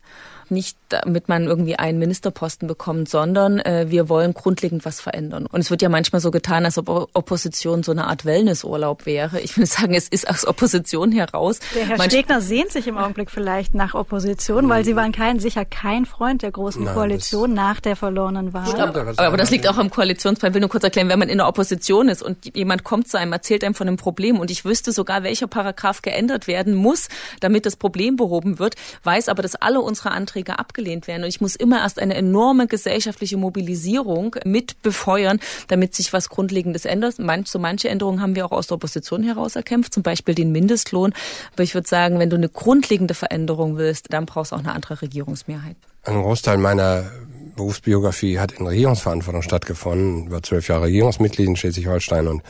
nicht 0.51 0.77
damit 0.89 1.29
man 1.29 1.45
irgendwie 1.45 1.75
einen 1.75 1.99
Ministerposten 1.99 2.67
bekommt, 2.67 3.09
sondern 3.09 3.59
äh, 3.59 3.85
wir 3.89 4.09
wollen 4.09 4.33
grundlegend 4.33 4.85
was 4.85 5.01
verändern. 5.01 5.45
Und 5.45 5.59
es 5.59 5.71
wird 5.71 5.81
ja 5.81 5.89
manchmal 5.89 6.21
so 6.21 6.31
getan, 6.31 6.65
als 6.65 6.77
ob 6.77 7.09
Opposition 7.13 7.83
so 7.83 7.91
eine 7.91 8.07
Art 8.07 8.25
Wellnessurlaub 8.25 9.05
wäre. 9.05 9.39
Ich 9.41 9.57
würde 9.57 9.65
sagen, 9.65 9.93
es 9.93 10.07
ist 10.07 10.29
aus 10.29 10.45
Opposition 10.45 11.11
heraus. 11.11 11.59
Der 11.73 11.87
Herr 11.87 11.97
Manch 11.97 12.11
Stegner 12.11 12.41
sehnt 12.41 12.71
sich 12.71 12.87
im 12.87 12.97
Augenblick 12.97 13.31
vielleicht 13.31 13.73
nach 13.73 13.93
Opposition, 13.95 14.69
weil 14.69 14.85
Sie 14.85 14.95
waren 14.95 15.11
kein, 15.11 15.39
sicher 15.39 15.65
kein 15.65 16.05
Freund 16.05 16.43
der 16.43 16.51
großen 16.51 16.83
Nein, 16.83 16.93
Koalition 16.93 17.53
nach 17.53 17.79
der 17.79 17.95
verlorenen 17.95 18.53
Wahl. 18.53 18.67
Stimmt, 18.67 18.95
aber, 18.95 19.13
aber 19.17 19.37
das 19.37 19.49
liegt 19.49 19.67
auch 19.67 19.77
am 19.77 19.89
Koalitionsplan. 19.89 20.51
Ich 20.51 20.53
will 20.53 20.61
nur 20.61 20.69
kurz 20.69 20.83
erklären, 20.83 21.09
wenn 21.09 21.19
man 21.19 21.29
in 21.29 21.39
der 21.39 21.47
Opposition 21.47 22.09
ist 22.09 22.21
und 22.21 22.55
jemand 22.55 22.83
kommt 22.83 23.07
zu 23.07 23.17
einem, 23.17 23.33
erzählt 23.33 23.63
einem 23.63 23.73
von 23.73 23.87
einem 23.87 23.97
Problem 23.97 24.39
und 24.39 24.51
ich 24.51 24.65
wüsste 24.65 24.91
sogar, 24.91 25.23
welcher 25.23 25.47
Paragraph 25.47 26.01
geändert 26.01 26.47
werden 26.47 26.75
muss, 26.75 27.09
damit 27.39 27.65
das 27.65 27.75
Problem 27.75 28.15
behoben 28.15 28.59
wird, 28.59 28.75
weiß 29.03 29.29
aber, 29.29 29.41
dass 29.41 29.55
alle 29.55 29.81
unsere 29.81 30.11
Anträge 30.11 30.34
abgelehnt 30.43 31.07
werden. 31.07 31.23
Und 31.23 31.29
ich 31.29 31.41
muss 31.41 31.55
immer 31.55 31.79
erst 31.79 31.99
eine 31.99 32.15
enorme 32.15 32.67
gesellschaftliche 32.67 33.37
Mobilisierung 33.37 34.35
mit 34.45 34.81
befeuern, 34.81 35.39
damit 35.67 35.95
sich 35.95 36.13
was 36.13 36.29
Grundlegendes 36.29 36.85
ändert. 36.85 37.19
Manch, 37.19 37.47
so 37.47 37.59
manche 37.59 37.89
Änderungen 37.89 38.21
haben 38.21 38.35
wir 38.35 38.45
auch 38.45 38.51
aus 38.51 38.67
der 38.67 38.75
Opposition 38.75 39.23
heraus 39.23 39.55
erkämpft, 39.55 39.93
zum 39.93 40.03
Beispiel 40.03 40.35
den 40.35 40.51
Mindestlohn. 40.51 41.13
Aber 41.53 41.63
ich 41.63 41.73
würde 41.73 41.87
sagen, 41.87 42.19
wenn 42.19 42.29
du 42.29 42.35
eine 42.35 42.49
grundlegende 42.49 43.13
Veränderung 43.13 43.77
willst, 43.77 44.11
dann 44.11 44.25
brauchst 44.25 44.51
du 44.51 44.55
auch 44.55 44.59
eine 44.59 44.73
andere 44.73 45.01
Regierungsmehrheit. 45.01 45.75
Ein 46.03 46.21
Großteil 46.21 46.57
meiner 46.57 47.09
Berufsbiografie 47.55 48.37
hat 48.37 48.51
in 48.53 48.67
Regierungsverantwortung 48.67 49.41
stattgefunden. 49.41 50.29
War 50.29 50.43
zwölf 50.43 50.67
Jahre 50.67 50.83
Regierungsmitglied 50.83 51.47
in 51.47 51.55
Schleswig-Holstein 51.55 52.27
und 52.27 52.43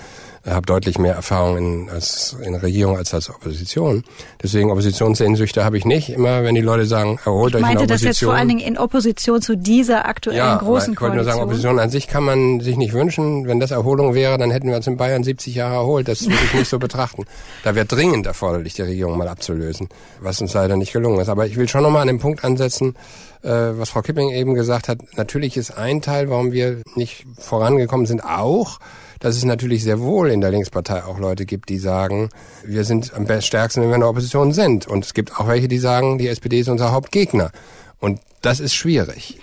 habe 0.53 0.65
deutlich 0.65 0.99
mehr 0.99 1.15
Erfahrung 1.15 1.57
in, 1.57 1.89
als 1.89 2.35
in 2.43 2.53
Regierung 2.55 2.97
als 2.97 3.13
als 3.13 3.29
Opposition. 3.29 4.03
Deswegen 4.41 4.69
Oppositionssehnsüchte 4.69 5.65
habe 5.65 5.77
ich 5.77 5.85
nicht. 5.85 6.09
Immer 6.09 6.43
wenn 6.43 6.53
die 6.53 6.61
Leute 6.61 6.85
sagen, 6.85 7.19
erholt 7.25 7.55
euch 7.55 7.61
in 7.61 7.65
Opposition. 7.65 7.71
Ich 7.71 7.75
meinte 7.79 7.87
das 7.87 8.01
jetzt 8.03 8.23
vor 8.23 8.33
allen 8.33 8.47
Dingen 8.47 8.59
in 8.59 8.77
Opposition 8.77 9.41
zu 9.41 9.57
dieser 9.57 10.05
aktuellen 10.05 10.37
ja, 10.37 10.57
großen 10.57 10.93
ich 10.93 11.01
wollte 11.01 11.15
nur 11.15 11.25
sagen, 11.25 11.41
Opposition 11.41 11.79
an 11.79 11.89
sich 11.89 12.07
kann 12.07 12.23
man 12.23 12.59
sich 12.59 12.77
nicht 12.77 12.93
wünschen. 12.93 13.47
Wenn 13.47 13.59
das 13.59 13.71
Erholung 13.71 14.13
wäre, 14.13 14.37
dann 14.37 14.51
hätten 14.51 14.67
wir 14.69 14.75
uns 14.75 14.85
in 14.85 14.97
Bayern 14.97 15.23
70 15.23 15.55
Jahre 15.55 15.75
erholt. 15.75 16.07
Das 16.07 16.23
würde 16.23 16.37
ich 16.43 16.53
nicht 16.53 16.69
so 16.69 16.77
betrachten. 16.77 17.25
Da 17.63 17.73
wäre 17.73 17.85
dringend 17.85 18.27
erforderlich, 18.27 18.75
die 18.75 18.83
Regierung 18.83 19.17
mal 19.17 19.27
abzulösen, 19.27 19.89
was 20.19 20.41
uns 20.41 20.53
leider 20.53 20.77
nicht 20.77 20.93
gelungen 20.93 21.19
ist. 21.19 21.29
Aber 21.29 21.47
ich 21.47 21.57
will 21.57 21.67
schon 21.67 21.81
nochmal 21.81 22.03
an 22.03 22.07
den 22.07 22.19
Punkt 22.19 22.43
ansetzen, 22.43 22.95
äh, 23.41 23.49
was 23.49 23.89
Frau 23.89 24.01
Kipping 24.01 24.29
eben 24.29 24.53
gesagt 24.53 24.89
hat. 24.89 24.99
Natürlich 25.15 25.57
ist 25.57 25.71
ein 25.71 26.01
Teil, 26.01 26.29
warum 26.29 26.51
wir 26.51 26.81
nicht 26.95 27.25
vorangekommen 27.39 28.05
sind, 28.05 28.23
auch, 28.23 28.79
dass 29.19 29.35
es 29.35 29.43
natürlich 29.43 29.83
sehr 29.83 29.99
wohl 29.99 30.29
in 30.29 30.41
der 30.41 30.51
Linkspartei 30.51 31.03
auch 31.03 31.19
Leute 31.19 31.45
gibt, 31.45 31.69
die 31.69 31.77
sagen, 31.77 32.29
wir 32.63 32.83
sind 32.83 33.13
am 33.13 33.25
stärksten, 33.41 33.81
wenn 33.81 33.89
wir 33.89 33.95
in 33.95 34.01
der 34.01 34.09
Opposition 34.09 34.53
sind. 34.53 34.87
Und 34.87 35.05
es 35.05 35.13
gibt 35.13 35.39
auch 35.39 35.47
welche, 35.47 35.67
die 35.67 35.77
sagen, 35.77 36.17
die 36.17 36.27
SPD 36.27 36.59
ist 36.59 36.69
unser 36.69 36.91
Hauptgegner. 36.91 37.51
Und 37.99 38.19
das 38.41 38.59
ist 38.59 38.75
schwierig. 38.75 39.39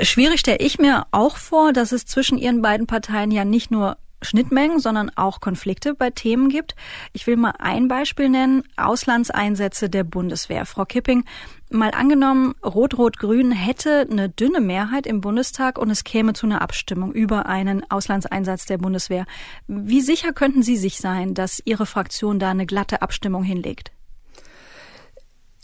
Schwierig 0.00 0.40
stelle 0.40 0.58
ich 0.58 0.78
mir 0.78 1.06
auch 1.10 1.36
vor, 1.36 1.72
dass 1.72 1.92
es 1.92 2.04
zwischen 2.04 2.36
ihren 2.36 2.60
beiden 2.60 2.86
Parteien 2.86 3.30
ja 3.30 3.44
nicht 3.44 3.70
nur 3.70 3.96
Schnittmengen, 4.24 4.80
sondern 4.80 5.10
auch 5.16 5.40
Konflikte 5.40 5.94
bei 5.94 6.10
Themen 6.10 6.48
gibt. 6.48 6.74
Ich 7.12 7.26
will 7.26 7.36
mal 7.36 7.54
ein 7.58 7.88
Beispiel 7.88 8.28
nennen. 8.28 8.62
Auslandseinsätze 8.76 9.88
der 9.88 10.04
Bundeswehr. 10.04 10.66
Frau 10.66 10.84
Kipping, 10.84 11.24
mal 11.70 11.90
angenommen, 11.90 12.54
Rot-Rot-Grün 12.64 13.52
hätte 13.52 14.06
eine 14.10 14.28
dünne 14.28 14.60
Mehrheit 14.60 15.06
im 15.06 15.20
Bundestag 15.20 15.78
und 15.78 15.90
es 15.90 16.04
käme 16.04 16.32
zu 16.32 16.46
einer 16.46 16.62
Abstimmung 16.62 17.12
über 17.12 17.46
einen 17.46 17.88
Auslandseinsatz 17.90 18.66
der 18.66 18.78
Bundeswehr. 18.78 19.26
Wie 19.66 20.00
sicher 20.00 20.32
könnten 20.32 20.62
Sie 20.62 20.76
sich 20.76 20.98
sein, 20.98 21.34
dass 21.34 21.62
Ihre 21.64 21.86
Fraktion 21.86 22.38
da 22.38 22.50
eine 22.50 22.66
glatte 22.66 23.02
Abstimmung 23.02 23.42
hinlegt? 23.42 23.92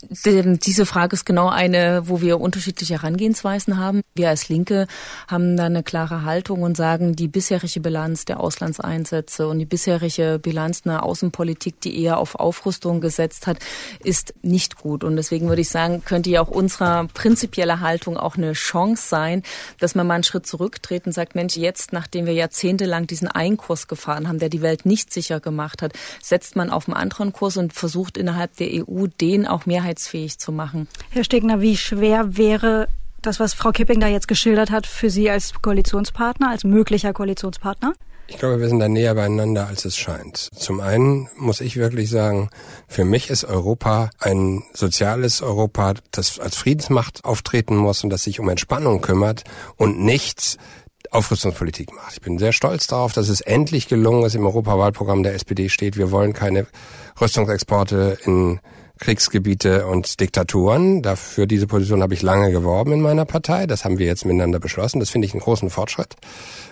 Diese 0.01 0.85
Frage 0.85 1.13
ist 1.13 1.25
genau 1.25 1.49
eine, 1.49 2.03
wo 2.05 2.21
wir 2.21 2.39
unterschiedliche 2.39 2.93
Herangehensweisen 2.93 3.77
haben. 3.77 4.01
Wir 4.15 4.29
als 4.29 4.47
Linke 4.47 4.87
haben 5.27 5.57
da 5.57 5.65
eine 5.65 5.83
klare 5.83 6.23
Haltung 6.23 6.61
und 6.61 6.77
sagen, 6.77 7.17
die 7.17 7.27
bisherige 7.27 7.81
Bilanz 7.81 8.23
der 8.23 8.39
Auslandseinsätze 8.39 9.45
und 9.49 9.59
die 9.59 9.65
bisherige 9.65 10.39
Bilanz 10.41 10.83
einer 10.85 11.03
Außenpolitik, 11.03 11.81
die 11.81 12.01
eher 12.01 12.17
auf 12.17 12.35
Aufrüstung 12.35 13.01
gesetzt 13.01 13.45
hat, 13.45 13.57
ist 14.01 14.33
nicht 14.41 14.77
gut. 14.77 15.03
Und 15.03 15.17
deswegen 15.17 15.49
würde 15.49 15.63
ich 15.63 15.69
sagen, 15.69 16.01
könnte 16.05 16.29
ja 16.29 16.41
auch 16.41 16.47
unserer 16.47 17.05
prinzipielle 17.13 17.81
Haltung 17.81 18.15
auch 18.15 18.37
eine 18.37 18.53
Chance 18.53 19.03
sein, 19.05 19.43
dass 19.81 19.95
man 19.95 20.07
mal 20.07 20.13
einen 20.13 20.23
Schritt 20.23 20.47
zurücktreten 20.47 21.09
und 21.09 21.13
sagt, 21.13 21.35
Mensch, 21.35 21.57
jetzt, 21.57 21.91
nachdem 21.91 22.25
wir 22.25 22.33
jahrzehntelang 22.33 23.05
diesen 23.05 23.27
einen 23.27 23.57
Kurs 23.57 23.89
gefahren 23.89 24.29
haben, 24.29 24.39
der 24.39 24.47
die 24.47 24.61
Welt 24.61 24.85
nicht 24.85 25.11
sicher 25.11 25.41
gemacht 25.41 25.81
hat, 25.81 25.91
setzt 26.23 26.55
man 26.55 26.69
auf 26.69 26.87
einen 26.87 26.95
anderen 26.95 27.33
Kurs 27.33 27.57
und 27.57 27.73
versucht 27.73 28.17
innerhalb 28.17 28.55
der 28.55 28.69
EU 28.71 29.07
den 29.19 29.45
auch 29.45 29.65
mehrheitlich 29.65 29.88
mehrheitsfähig 29.89 30.37
zu 30.37 30.51
machen. 30.51 30.87
Herr 31.09 31.23
Stegner, 31.23 31.61
wie 31.61 31.75
schwer 31.75 32.37
wäre 32.37 32.87
das, 33.21 33.39
was 33.39 33.53
Frau 33.53 33.71
Kipping 33.71 33.99
da 33.99 34.07
jetzt 34.07 34.27
geschildert 34.27 34.71
hat, 34.71 34.87
für 34.87 35.09
Sie 35.09 35.29
als 35.29 35.53
Koalitionspartner, 35.61 36.49
als 36.49 36.63
möglicher 36.63 37.11
Koalitionspartner? 37.11 37.93
Ich 38.27 38.37
glaube, 38.37 38.59
wir 38.59 38.69
sind 38.69 38.79
da 38.79 38.87
näher 38.87 39.15
beieinander, 39.15 39.65
als 39.65 39.85
es 39.85 39.97
scheint. 39.97 40.37
Zum 40.37 40.81
einen 40.81 41.27
muss 41.35 41.61
ich 41.61 41.77
wirklich 41.77 42.11
sagen, 42.11 42.49
für 42.87 43.03
mich 43.03 43.31
ist 43.31 43.43
Europa 43.43 44.11
ein 44.19 44.63
soziales 44.73 45.41
Europa, 45.41 45.95
das 46.11 46.39
als 46.39 46.55
Friedensmacht 46.55 47.25
auftreten 47.25 47.75
muss 47.75 48.03
und 48.03 48.11
das 48.11 48.23
sich 48.23 48.39
um 48.39 48.47
Entspannung 48.47 49.01
kümmert 49.01 49.45
und 49.77 49.99
nichts 49.99 50.57
Aufrüstungspolitik 51.09 51.91
macht. 51.95 52.13
Ich 52.13 52.21
bin 52.21 52.37
sehr 52.37 52.53
stolz 52.53 52.85
darauf, 52.85 53.13
dass 53.13 53.29
es 53.29 53.41
endlich 53.41 53.87
gelungen 53.87 54.23
ist, 54.23 54.35
im 54.35 54.45
Europawahlprogramm 54.45 55.23
der 55.23 55.33
SPD 55.33 55.67
steht, 55.67 55.97
wir 55.97 56.11
wollen 56.11 56.33
keine 56.33 56.67
Rüstungsexporte 57.19 58.19
in 58.25 58.59
Kriegsgebiete 58.99 59.87
und 59.87 60.19
Diktaturen. 60.19 61.01
Dafür 61.01 61.47
diese 61.47 61.67
Position 61.67 62.03
habe 62.03 62.13
ich 62.13 62.21
lange 62.21 62.51
geworben 62.51 62.93
in 62.93 63.01
meiner 63.01 63.25
Partei. 63.25 63.65
Das 63.65 63.85
haben 63.85 63.97
wir 63.97 64.05
jetzt 64.05 64.25
miteinander 64.25 64.59
beschlossen. 64.59 64.99
Das 64.99 65.09
finde 65.09 65.25
ich 65.25 65.33
einen 65.33 65.41
großen 65.41 65.69
Fortschritt. 65.69 66.15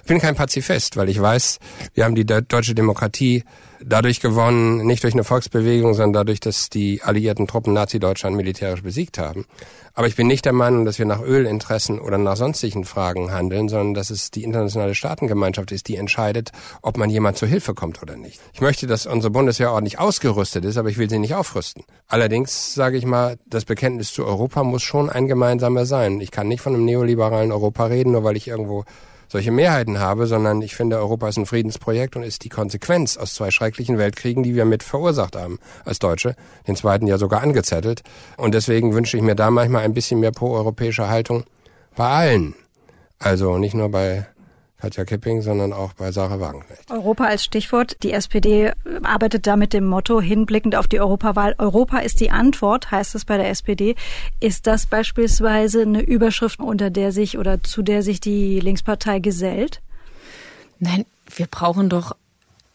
Ich 0.02 0.08
bin 0.08 0.20
kein 0.20 0.36
Pazifist, 0.36 0.98
weil 0.98 1.10
ich 1.10 1.20
weiß, 1.20 1.60
wir 1.94 2.04
haben 2.04 2.16
die 2.16 2.26
deutsche 2.26 2.76
Demokratie 2.76 3.44
dadurch 3.84 4.20
gewonnen, 4.20 4.86
nicht 4.86 5.04
durch 5.04 5.14
eine 5.14 5.24
Volksbewegung, 5.24 5.94
sondern 5.94 6.14
dadurch, 6.14 6.40
dass 6.40 6.70
die 6.70 7.02
alliierten 7.04 7.48
Truppen 7.48 7.74
Nazi-Deutschland 7.74 8.36
militärisch 8.36 8.84
besiegt 8.84 9.18
haben. 9.18 9.46
Aber 9.94 10.08
ich 10.08 10.16
bin 10.16 10.28
nicht 10.28 10.46
der 10.46 10.54
Meinung, 10.54 10.86
dass 10.86 11.00
wir 11.00 11.08
nach 11.08 11.22
Ölinteressen 11.22 12.00
oder 12.00 12.20
nach 12.20 12.38
sonstigen 12.38 12.86
Fragen 12.86 13.32
handeln, 13.32 13.68
sondern 13.68 13.96
dass 13.96 14.12
es 14.12 14.30
die 14.30 14.44
internationale 14.44 14.94
Staatengemeinschaft 14.94 15.72
ist, 15.72 15.88
die 15.88 15.96
entscheidet, 15.96 16.52
ob 16.84 16.98
man 16.98 17.10
jemand 17.10 17.38
zur 17.38 17.48
Hilfe 17.48 17.74
kommt 17.74 18.02
oder 18.04 18.16
nicht. 18.16 18.40
Ich 18.54 18.62
möchte, 18.62 18.86
dass 18.86 19.08
unsere 19.08 19.32
Bundeswehr 19.32 19.72
ordentlich 19.72 19.98
ausgerüstet 19.98 20.66
ist, 20.66 20.78
aber 20.78 20.90
ich 20.90 21.00
will 21.00 21.10
sie 21.10 21.18
nicht 21.18 21.34
aufrüsten. 21.34 21.84
Allerdings 22.08 22.76
sage 22.76 22.98
ich 22.98 23.06
mal, 23.06 23.38
das 23.48 23.66
Bekenntnis 23.66 24.14
zu 24.14 24.24
Europa 24.26 24.64
muss 24.64 24.84
schon 24.84 25.10
ein 25.10 25.28
gemeinsamer 25.28 25.88
sein. 25.88 26.22
Ich 26.22 26.30
kann 26.30 26.48
nicht 26.48 26.62
von 26.62 26.76
einem 26.76 26.86
neoliberalen 26.86 27.52
Europa 27.52 27.86
reden, 27.86 28.12
nur 28.12 28.24
weil 28.24 28.38
ich 28.38 28.48
irgendwo 28.48 28.86
solche 29.28 29.52
Mehrheiten 29.52 30.00
habe, 30.00 30.28
sondern 30.28 30.62
ich 30.62 30.76
finde, 30.76 30.98
Europa 30.98 31.30
ist 31.30 31.38
ein 31.38 31.46
Friedensprojekt 31.46 32.16
und 32.16 32.24
ist 32.24 32.44
die 32.44 32.50
Konsequenz 32.50 33.18
aus 33.18 33.34
zwei 33.34 33.52
schrecklichen 33.52 33.98
Weltkriegen, 33.98 34.44
die 34.44 34.56
wir 34.56 34.66
mit 34.66 34.84
verursacht 34.84 35.36
haben 35.36 35.60
als 35.86 36.00
Deutsche, 36.00 36.36
den 36.68 36.76
zweiten 36.76 37.08
ja 37.08 37.18
sogar 37.18 37.42
angezettelt. 37.42 38.04
Und 38.38 38.54
deswegen 38.54 38.94
wünsche 38.94 39.18
ich 39.18 39.24
mir 39.24 39.36
da 39.36 39.52
manchmal 39.52 39.84
ein 39.84 39.94
bisschen 39.94 40.20
mehr 40.20 40.32
proeuropäische 40.32 41.10
Haltung 41.10 41.44
bei 41.96 42.08
allen. 42.08 42.56
Also 43.20 43.58
nicht 43.58 43.74
nur 43.74 43.90
bei 43.90 44.28
Katja 44.80 45.06
Kipping, 45.06 45.42
sondern 45.42 45.74
auch 45.74 45.94
bei 45.94 46.12
Sarah 46.12 46.40
Wagenknecht. 46.40 46.92
Europa 46.92 47.26
als 47.26 47.44
Stichwort. 47.44 47.98
Die 48.04 48.12
SPD 48.12 48.74
arbeitet 49.02 49.48
da 49.48 49.56
mit 49.56 49.74
dem 49.74 49.86
Motto 49.86 50.22
hinblickend 50.22 50.76
auf 50.76 50.88
die 50.88 51.00
Europawahl. 51.00 51.56
Europa 51.58 51.98
ist 51.98 52.20
die 52.20 52.30
Antwort, 52.30 52.92
heißt 52.92 53.16
es 53.16 53.26
bei 53.26 53.38
der 53.38 53.50
SPD. 53.50 53.96
Ist 54.40 54.68
das 54.68 54.86
beispielsweise 54.86 55.82
eine 55.82 56.02
Überschrift, 56.02 56.60
unter 56.60 56.92
der 56.92 57.12
sich 57.12 57.40
oder 57.40 57.64
zu 57.64 57.82
der 57.82 58.04
sich 58.04 58.20
die 58.20 58.60
Linkspartei 58.60 59.18
gesellt? 59.18 59.82
Nein, 60.80 61.06
wir 61.36 61.48
brauchen 61.48 61.90
doch 61.90 62.16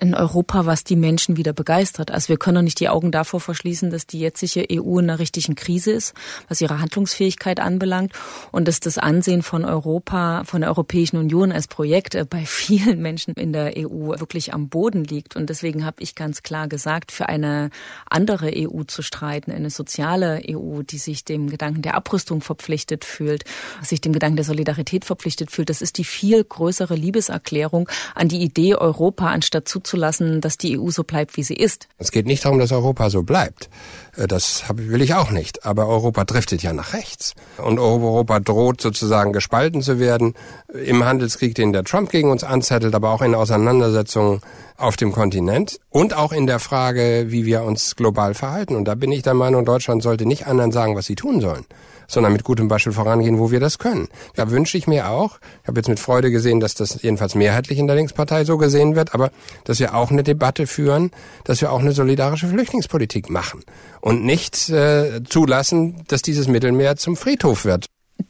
in 0.02 0.16
Europa, 0.16 0.66
was 0.66 0.82
die 0.82 0.97
Menschen 0.97 1.37
wieder 1.37 1.52
begeistert. 1.52 2.11
Also 2.11 2.28
wir 2.28 2.37
können 2.37 2.56
doch 2.56 2.62
nicht 2.62 2.80
die 2.80 2.88
Augen 2.88 3.12
davor 3.12 3.38
verschließen, 3.40 3.90
dass 3.90 4.04
die 4.04 4.18
jetzige 4.18 4.66
EU 4.68 4.99
in 4.99 5.09
einer 5.09 5.21
richtigen 5.21 5.54
Krise 5.54 5.92
ist, 5.92 6.12
was 6.49 6.61
ihre 6.61 6.80
Handlungsfähigkeit 6.80 7.61
anbelangt 7.61 8.12
und 8.50 8.66
dass 8.66 8.80
das 8.80 8.99
Ansehen 8.99 9.44
von 9.44 9.64
Europa, 9.64 10.42
von 10.44 10.62
der 10.62 10.71
Europäischen 10.71 11.18
Union 11.18 11.52
als 11.52 11.68
Projekt 11.68 12.16
äh, 12.16 12.26
bei 12.28 12.44
vielen 12.47 13.00
Menschen 13.00 13.35
in 13.35 13.52
der 13.52 13.75
EU 13.78 14.18
wirklich 14.18 14.52
am 14.52 14.68
Boden 14.68 15.04
liegt. 15.04 15.37
Und 15.37 15.49
deswegen 15.49 15.85
habe 15.85 16.02
ich 16.02 16.16
ganz 16.16 16.42
klar 16.42 16.66
gesagt, 16.66 17.12
für 17.12 17.28
eine 17.28 17.71
andere 18.11 18.50
EU 18.56 18.82
zu 18.82 19.02
streiten, 19.02 19.52
eine 19.52 19.71
soziale 19.71 20.42
EU, 20.50 20.82
die 20.82 20.99
sich 20.99 21.25
dem 21.25 21.49
Gedanken 21.49 21.82
der 21.82 21.94
Abrüstung 21.94 22.40
verpflichtet 22.40 23.04
fühlt, 23.04 23.44
sich 23.82 24.00
dem 24.00 24.12
Gedanken 24.12 24.37
der 24.37 24.44
Solidarität 24.44 25.04
verpflichtet 25.04 25.52
fühlt, 25.52 25.71
das 25.71 25.80
ist 25.80 25.97
die 25.97 26.04
viel 26.04 26.42
größere 26.42 26.97
Liebeserklärung 26.97 27.88
an 28.16 28.26
die 28.26 28.42
Idee 28.42 28.75
Europa, 28.75 29.28
anstatt 29.28 29.68
zuzulassen, 29.68 29.91
zuzulassen, 29.92 30.40
dass 30.40 30.56
die 30.56 30.78
EU 30.78 30.90
so 30.90 31.04
bleibt, 31.04 31.37
wie 31.37 31.42
sie 31.42 31.54
ist. 31.54 31.88
Es 31.99 32.11
geht 32.11 32.26
nicht 32.26 32.44
darum, 32.44 32.58
dass 32.58 32.72
Europa 32.72 33.11
so 33.11 33.22
bleibt. 33.22 33.68
Äh, 34.16 34.26
das 34.26 34.64
will 34.75 35.02
ich 35.02 35.14
auch 35.14 35.30
nicht. 35.30 35.66
Aber 35.66 35.87
Europa 35.87 36.25
driftet 36.25 36.62
ja 36.62 36.72
nach 36.72 36.94
rechts. 36.94 37.34
Und 37.58 37.78
Europa 37.78 38.40
droht 38.40 38.80
sozusagen 38.80 39.32
gespalten 39.32 39.82
zu 39.82 39.99
werden 39.99 40.34
im 40.72 41.04
Handelskrieg, 41.04 41.54
den 41.54 41.72
der 41.72 41.84
Trump 41.84 42.11
gegen 42.11 42.30
uns 42.30 42.44
anzettelt, 42.44 42.94
aber 42.94 43.11
auch 43.11 43.22
in 43.22 43.34
Auseinandersetzungen 43.34 44.40
auf 44.76 44.96
dem 44.96 45.12
Kontinent 45.12 45.78
und 45.90 46.14
auch 46.14 46.32
in 46.32 46.46
der 46.46 46.58
Frage, 46.58 47.26
wie 47.28 47.44
wir 47.44 47.62
uns 47.62 47.94
global 47.94 48.34
verhalten. 48.34 48.75
Und 48.75 48.87
da 48.87 48.94
bin 48.94 49.12
ich 49.12 49.22
der 49.22 49.34
Meinung, 49.34 49.64
Deutschland 49.64 50.02
sollte 50.02 50.26
nicht 50.26 50.46
anderen 50.46 50.72
sagen, 50.72 50.96
was 50.96 51.06
sie 51.06 51.14
tun 51.14 51.40
sollen, 51.40 51.66
sondern 52.12 52.33
mit 52.33 52.45
gutem 52.45 52.69
Beispiel 52.69 52.92
vorangehen, 52.92 53.38
wo 53.38 53.50
wir 53.50 53.61
das 53.61 53.78
können. 53.78 54.09
Da 54.35 54.50
wünsche 54.50 54.76
ich 54.76 54.87
mir 54.87 55.09
auch, 55.09 55.38
ich 55.62 55.69
habe 55.69 55.78
jetzt 55.78 55.88
mit 55.88 55.99
Freude 55.99 56.31
gesehen, 56.31 56.61
dass 56.61 56.75
das 56.75 57.02
jedenfalls 57.02 57.35
mehrheitlich 57.35 57.78
in 57.78 57.87
der 57.87 57.97
Linkspartei 57.97 58.45
so 58.45 58.59
gesehen 58.59 58.95
wird, 58.95 59.14
aber 59.14 59.31
dass 59.64 59.81
wir 59.81 59.95
auch 59.95 60.11
eine 60.11 60.23
Debatte 60.23 60.66
führen, 60.66 61.11
dass 61.45 61.61
wir 61.61 61.73
auch 61.73 61.81
eine 61.81 61.92
solidarische 61.92 62.49
Flüchtlingspolitik 62.49 63.31
machen 63.31 63.64
und 64.00 64.25
nicht 64.25 64.69
äh, 64.69 65.23
zulassen, 65.25 66.04
dass 66.09 66.23
dieses 66.23 66.49
Mittelmeer 66.49 66.97
zum 66.97 67.16
Friedhof 67.16 67.64
wird. 67.64 67.87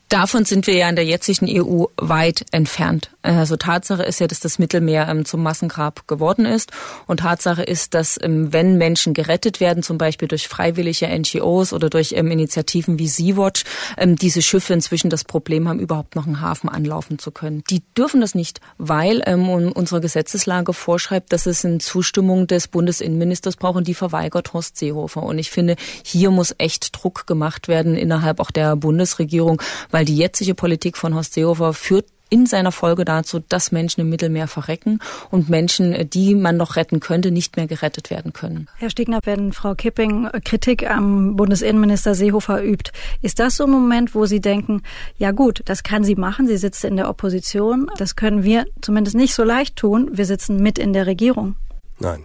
Davon 0.08 0.44
sind 0.44 0.66
wir 0.66 0.74
ja 0.74 0.88
in 0.88 0.96
der 0.96 1.04
jetzigen 1.04 1.46
EU 1.48 1.86
weit 1.96 2.44
entfernt. 2.52 3.11
Also 3.22 3.56
Tatsache 3.56 4.02
ist 4.02 4.20
ja, 4.20 4.26
dass 4.26 4.40
das 4.40 4.58
Mittelmeer 4.58 5.08
ähm, 5.08 5.24
zum 5.24 5.42
Massengrab 5.42 6.08
geworden 6.08 6.44
ist. 6.44 6.72
Und 7.06 7.20
Tatsache 7.20 7.62
ist, 7.62 7.94
dass 7.94 8.18
ähm, 8.20 8.52
wenn 8.52 8.78
Menschen 8.78 9.14
gerettet 9.14 9.60
werden, 9.60 9.82
zum 9.82 9.96
Beispiel 9.96 10.28
durch 10.28 10.48
freiwillige 10.48 11.06
NGOs 11.06 11.72
oder 11.72 11.88
durch 11.88 12.12
ähm, 12.12 12.30
Initiativen 12.30 12.98
wie 12.98 13.08
Sea-Watch, 13.08 13.64
diese 14.04 14.42
Schiffe 14.42 14.72
inzwischen 14.72 15.10
das 15.10 15.24
Problem 15.24 15.68
haben, 15.68 15.78
überhaupt 15.78 16.16
noch 16.16 16.26
einen 16.26 16.40
Hafen 16.40 16.68
anlaufen 16.68 17.18
zu 17.18 17.30
können. 17.30 17.62
Die 17.70 17.82
dürfen 17.96 18.20
das 18.20 18.34
nicht, 18.34 18.60
weil 18.78 19.22
unsere 19.22 20.00
Gesetzeslage 20.00 20.72
vorschreibt, 20.72 21.32
dass 21.32 21.46
es 21.46 21.64
eine 21.64 21.78
Zustimmung 21.78 22.46
des 22.46 22.68
Bundesinnenministers 22.68 23.56
braucht 23.56 23.76
und 23.76 23.88
die 23.88 23.94
verweigert 23.94 24.52
Horst 24.52 24.78
Seehofer. 24.78 25.22
Und 25.22 25.38
ich 25.38 25.50
finde, 25.50 25.76
hier 26.04 26.30
muss 26.30 26.54
echt 26.58 26.96
Druck 26.96 27.26
gemacht 27.26 27.68
werden 27.68 27.94
innerhalb 27.94 28.40
auch 28.40 28.50
der 28.50 28.76
Bundesregierung, 28.76 29.60
weil 29.90 30.04
die 30.04 30.16
jetzige 30.16 30.54
Politik 30.54 30.96
von 30.96 31.14
Horst 31.14 31.34
Seehofer 31.34 31.74
führt 31.74 32.06
in 32.32 32.46
seiner 32.46 32.72
Folge 32.72 33.04
dazu, 33.04 33.40
dass 33.40 33.72
Menschen 33.72 34.00
im 34.00 34.08
Mittelmeer 34.08 34.48
verrecken 34.48 35.00
und 35.30 35.50
Menschen, 35.50 36.08
die 36.08 36.34
man 36.34 36.56
noch 36.56 36.76
retten 36.76 36.98
könnte, 36.98 37.30
nicht 37.30 37.56
mehr 37.56 37.66
gerettet 37.66 38.08
werden 38.08 38.32
können. 38.32 38.68
Herr 38.78 38.88
Stegner, 38.88 39.20
wenn 39.24 39.52
Frau 39.52 39.74
Kipping 39.74 40.28
Kritik 40.42 40.88
am 40.88 41.36
Bundesinnenminister 41.36 42.14
Seehofer 42.14 42.64
übt, 42.64 42.90
ist 43.20 43.38
das 43.38 43.56
so 43.56 43.64
ein 43.64 43.70
Moment, 43.70 44.14
wo 44.14 44.24
Sie 44.24 44.40
denken, 44.40 44.82
ja 45.18 45.30
gut, 45.30 45.60
das 45.66 45.82
kann 45.82 46.04
sie 46.04 46.16
machen, 46.16 46.46
sie 46.46 46.56
sitzt 46.56 46.84
in 46.84 46.96
der 46.96 47.10
Opposition, 47.10 47.90
das 47.98 48.16
können 48.16 48.44
wir 48.44 48.64
zumindest 48.80 49.14
nicht 49.14 49.34
so 49.34 49.44
leicht 49.44 49.76
tun, 49.76 50.10
wir 50.12 50.24
sitzen 50.24 50.62
mit 50.62 50.78
in 50.78 50.94
der 50.94 51.06
Regierung? 51.06 51.56
Nein. 51.98 52.24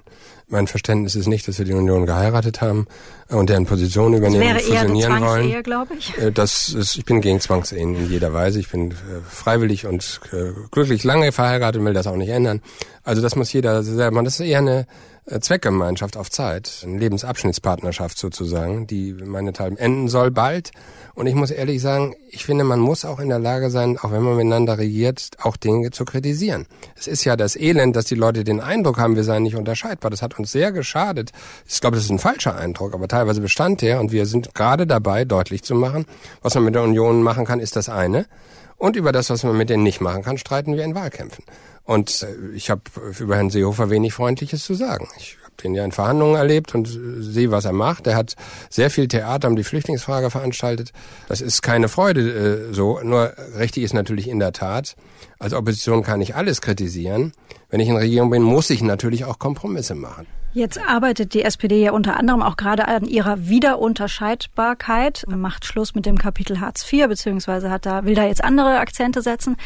Mein 0.50 0.68
Verständnis 0.68 1.16
ist 1.16 1.28
nicht, 1.28 1.46
dass 1.48 1.58
wir 1.58 1.66
die 1.66 1.74
Union 1.74 2.06
geheiratet 2.06 2.62
haben 2.62 2.88
und 3.28 3.50
deren 3.50 3.66
Position 3.66 4.14
übernehmen 4.14 4.56
das 4.56 4.66
wäre 4.70 4.86
und 4.86 4.92
fusionieren 4.92 5.22
wollen. 5.22 5.64
glaube 5.64 5.94
ich. 6.00 6.18
Äh, 6.18 6.32
das 6.32 6.70
ist, 6.70 6.98
ich 6.98 7.04
bin 7.04 7.20
gegen 7.20 7.42
Zwangsehen 7.42 7.96
in 7.96 8.10
jeder 8.10 8.34
Weise. 8.34 8.60
Ich 8.60 8.70
bin 8.70 8.92
äh, 8.92 8.96
freiwillig 9.28 9.86
und 9.86 10.22
äh, 10.32 10.54
glücklich 10.72 11.04
lange 11.04 11.34
verheiratet, 11.34 11.84
will 11.84 11.94
das 11.94 12.08
auch 12.08 12.16
nicht 12.16 12.30
ändern. 12.30 12.62
Also 13.04 13.22
das 13.22 13.36
muss 13.36 13.52
jeder 13.52 13.84
selber. 13.84 14.24
Das 14.24 14.40
ist 14.40 14.46
eher 14.46 14.60
eine 14.60 14.80
äh, 14.82 14.86
Zweckgemeinschaft 15.28 16.16
auf 16.16 16.32
Zeit, 16.32 16.84
eine 16.84 16.98
Lebensabschnittspartnerschaft 16.98 18.18
sozusagen, 18.18 18.88
die 18.88 19.14
meinethalben 19.14 19.78
enden 19.78 20.08
soll 20.08 20.32
bald. 20.32 20.72
Und 21.16 21.28
ich 21.28 21.36
muss 21.36 21.52
ehrlich 21.52 21.82
sagen, 21.82 22.16
ich 22.30 22.46
finde, 22.46 22.64
man 22.64 22.80
muss 22.80 23.04
auch 23.04 23.20
in 23.20 23.28
der 23.28 23.40
Lage 23.40 23.70
sein, 23.70 23.98
auch 23.98 24.12
wenn 24.12 24.22
man 24.22 24.38
miteinander 24.38 24.78
regiert, 24.78 25.32
auch 25.42 25.58
Dinge 25.58 25.92
zu 25.92 26.06
kritisieren. 26.06 26.66
Es 26.96 27.08
ist 27.08 27.26
ja 27.26 27.36
das 27.36 27.58
Elend, 27.58 27.96
dass 27.96 28.06
die 28.06 28.16
Leute 28.16 28.46
den 28.46 28.62
Eindruck 28.62 29.00
haben, 29.00 29.18
wir 29.18 29.26
seien 29.26 29.44
nicht 29.44 29.58
unterscheidbar. 29.58 30.12
Das 30.12 30.22
hat 30.22 30.40
uns 30.40 30.52
sehr 30.52 30.72
geschadet. 30.72 31.32
Ich 31.68 31.82
glaube, 31.82 31.98
das 31.98 32.06
ist 32.06 32.12
ein 32.12 32.20
falscher 32.20 32.56
Eindruck, 32.56 32.94
aber 32.94 33.10
teilweise 33.10 33.42
bestand 33.42 33.82
der. 33.82 34.00
Und 34.00 34.14
wir 34.14 34.26
sind 34.28 34.56
gerade 34.56 34.88
dabei, 34.88 35.26
deutlich 35.26 35.64
zu 35.64 35.76
machen, 35.76 36.06
was 36.42 36.56
man 36.56 36.64
mit 36.64 36.76
der 36.76 36.84
Union 36.84 37.22
machen 37.22 37.46
kann, 37.46 37.60
ist 37.60 37.76
das 37.76 37.90
eine. 37.90 38.28
Und 38.78 38.96
über 38.96 39.12
das, 39.12 39.30
was 39.30 39.44
man 39.44 39.58
mit 39.58 39.70
denen 39.70 39.84
nicht 39.84 40.02
machen 40.02 40.24
kann, 40.24 40.38
streiten 40.38 40.76
wir 40.76 40.84
in 40.84 40.96
Wahlkämpfen. 40.96 41.44
Und 41.88 42.24
äh, 42.24 42.54
ich 42.54 42.70
habe 42.70 42.82
über 43.18 43.38
Herrn 43.38 43.50
Seehofer 43.50 43.90
wenig 43.90 44.14
Freundliches 44.14 44.66
zu 44.66 44.74
sagen. 44.76 45.08
Ich 45.18 45.38
habe 45.42 45.54
den 45.64 45.74
ja 45.74 45.86
in 45.86 45.94
Verhandlungen 45.94 46.36
erlebt 46.36 46.76
und 46.76 46.90
äh, 46.90 47.22
sehe, 47.22 47.50
was 47.50 47.64
er 47.64 47.72
macht. 47.72 48.08
Er 48.08 48.18
hat 48.18 48.36
sehr 48.70 48.90
viel 48.90 49.08
Theater 49.08 49.48
um 49.48 49.56
die 49.56 49.64
Flüchtlingsfrage 49.64 50.30
veranstaltet. 50.30 50.92
Das 51.30 51.40
ist 51.40 51.62
keine 51.62 51.88
Freude 51.88 52.70
äh, 52.70 52.74
so. 52.74 53.00
Nur 53.02 53.34
richtig 53.58 53.84
ist 53.84 53.94
natürlich 53.94 54.28
in 54.28 54.40
der 54.40 54.52
Tat, 54.52 54.98
als 55.40 55.54
Opposition 55.54 56.04
kann 56.04 56.20
ich 56.20 56.36
alles 56.36 56.60
kritisieren. 56.60 57.32
Wenn 57.70 57.80
ich 57.80 57.88
in 57.88 57.96
Regierung 57.96 58.32
bin, 58.32 58.44
muss 58.44 58.70
ich 58.70 58.82
natürlich 58.82 59.24
auch 59.24 59.40
Kompromisse 59.40 59.96
machen. 59.96 60.28
Jetzt 60.54 60.80
arbeitet 60.80 61.34
die 61.34 61.44
SPD 61.44 61.84
ja 61.84 61.92
unter 61.92 62.18
anderem 62.18 62.42
auch 62.42 62.58
gerade 62.58 62.88
an 62.88 63.06
ihrer 63.06 63.48
Wiederunterscheidbarkeit, 63.48 65.26
macht 65.28 65.66
Schluss 65.66 65.94
mit 65.94 66.06
dem 66.06 66.18
Kapitel 66.18 66.60
Hartz 66.60 66.92
IV, 66.92 67.08
beziehungsweise 67.08 67.70
hat 67.70 67.86
da, 67.86 68.06
will 68.06 68.16
da 68.16 68.26
jetzt 68.26 68.44
andere 68.44 68.80
Akzente 68.80 69.22
setzen. 69.22 69.58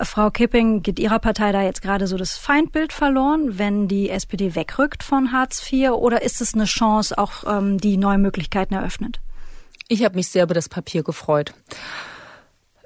Frau 0.00 0.30
Kipping, 0.30 0.82
geht 0.82 0.98
Ihrer 0.98 1.20
Partei 1.20 1.52
da 1.52 1.62
jetzt 1.62 1.82
gerade 1.82 2.06
so 2.06 2.16
das 2.16 2.36
Feindbild 2.36 2.92
verloren, 2.92 3.58
wenn 3.58 3.86
die 3.86 4.10
SPD 4.10 4.54
wegrückt 4.54 5.02
von 5.02 5.30
Hartz 5.30 5.62
IV, 5.70 5.90
oder 5.90 6.22
ist 6.22 6.40
es 6.40 6.54
eine 6.54 6.64
Chance, 6.64 7.16
auch 7.16 7.44
ähm, 7.46 7.78
die 7.78 7.96
neue 7.96 8.18
Möglichkeiten 8.18 8.74
eröffnet? 8.74 9.20
Ich 9.88 10.04
habe 10.04 10.16
mich 10.16 10.28
sehr 10.28 10.44
über 10.44 10.54
das 10.54 10.68
Papier 10.68 11.02
gefreut. 11.02 11.52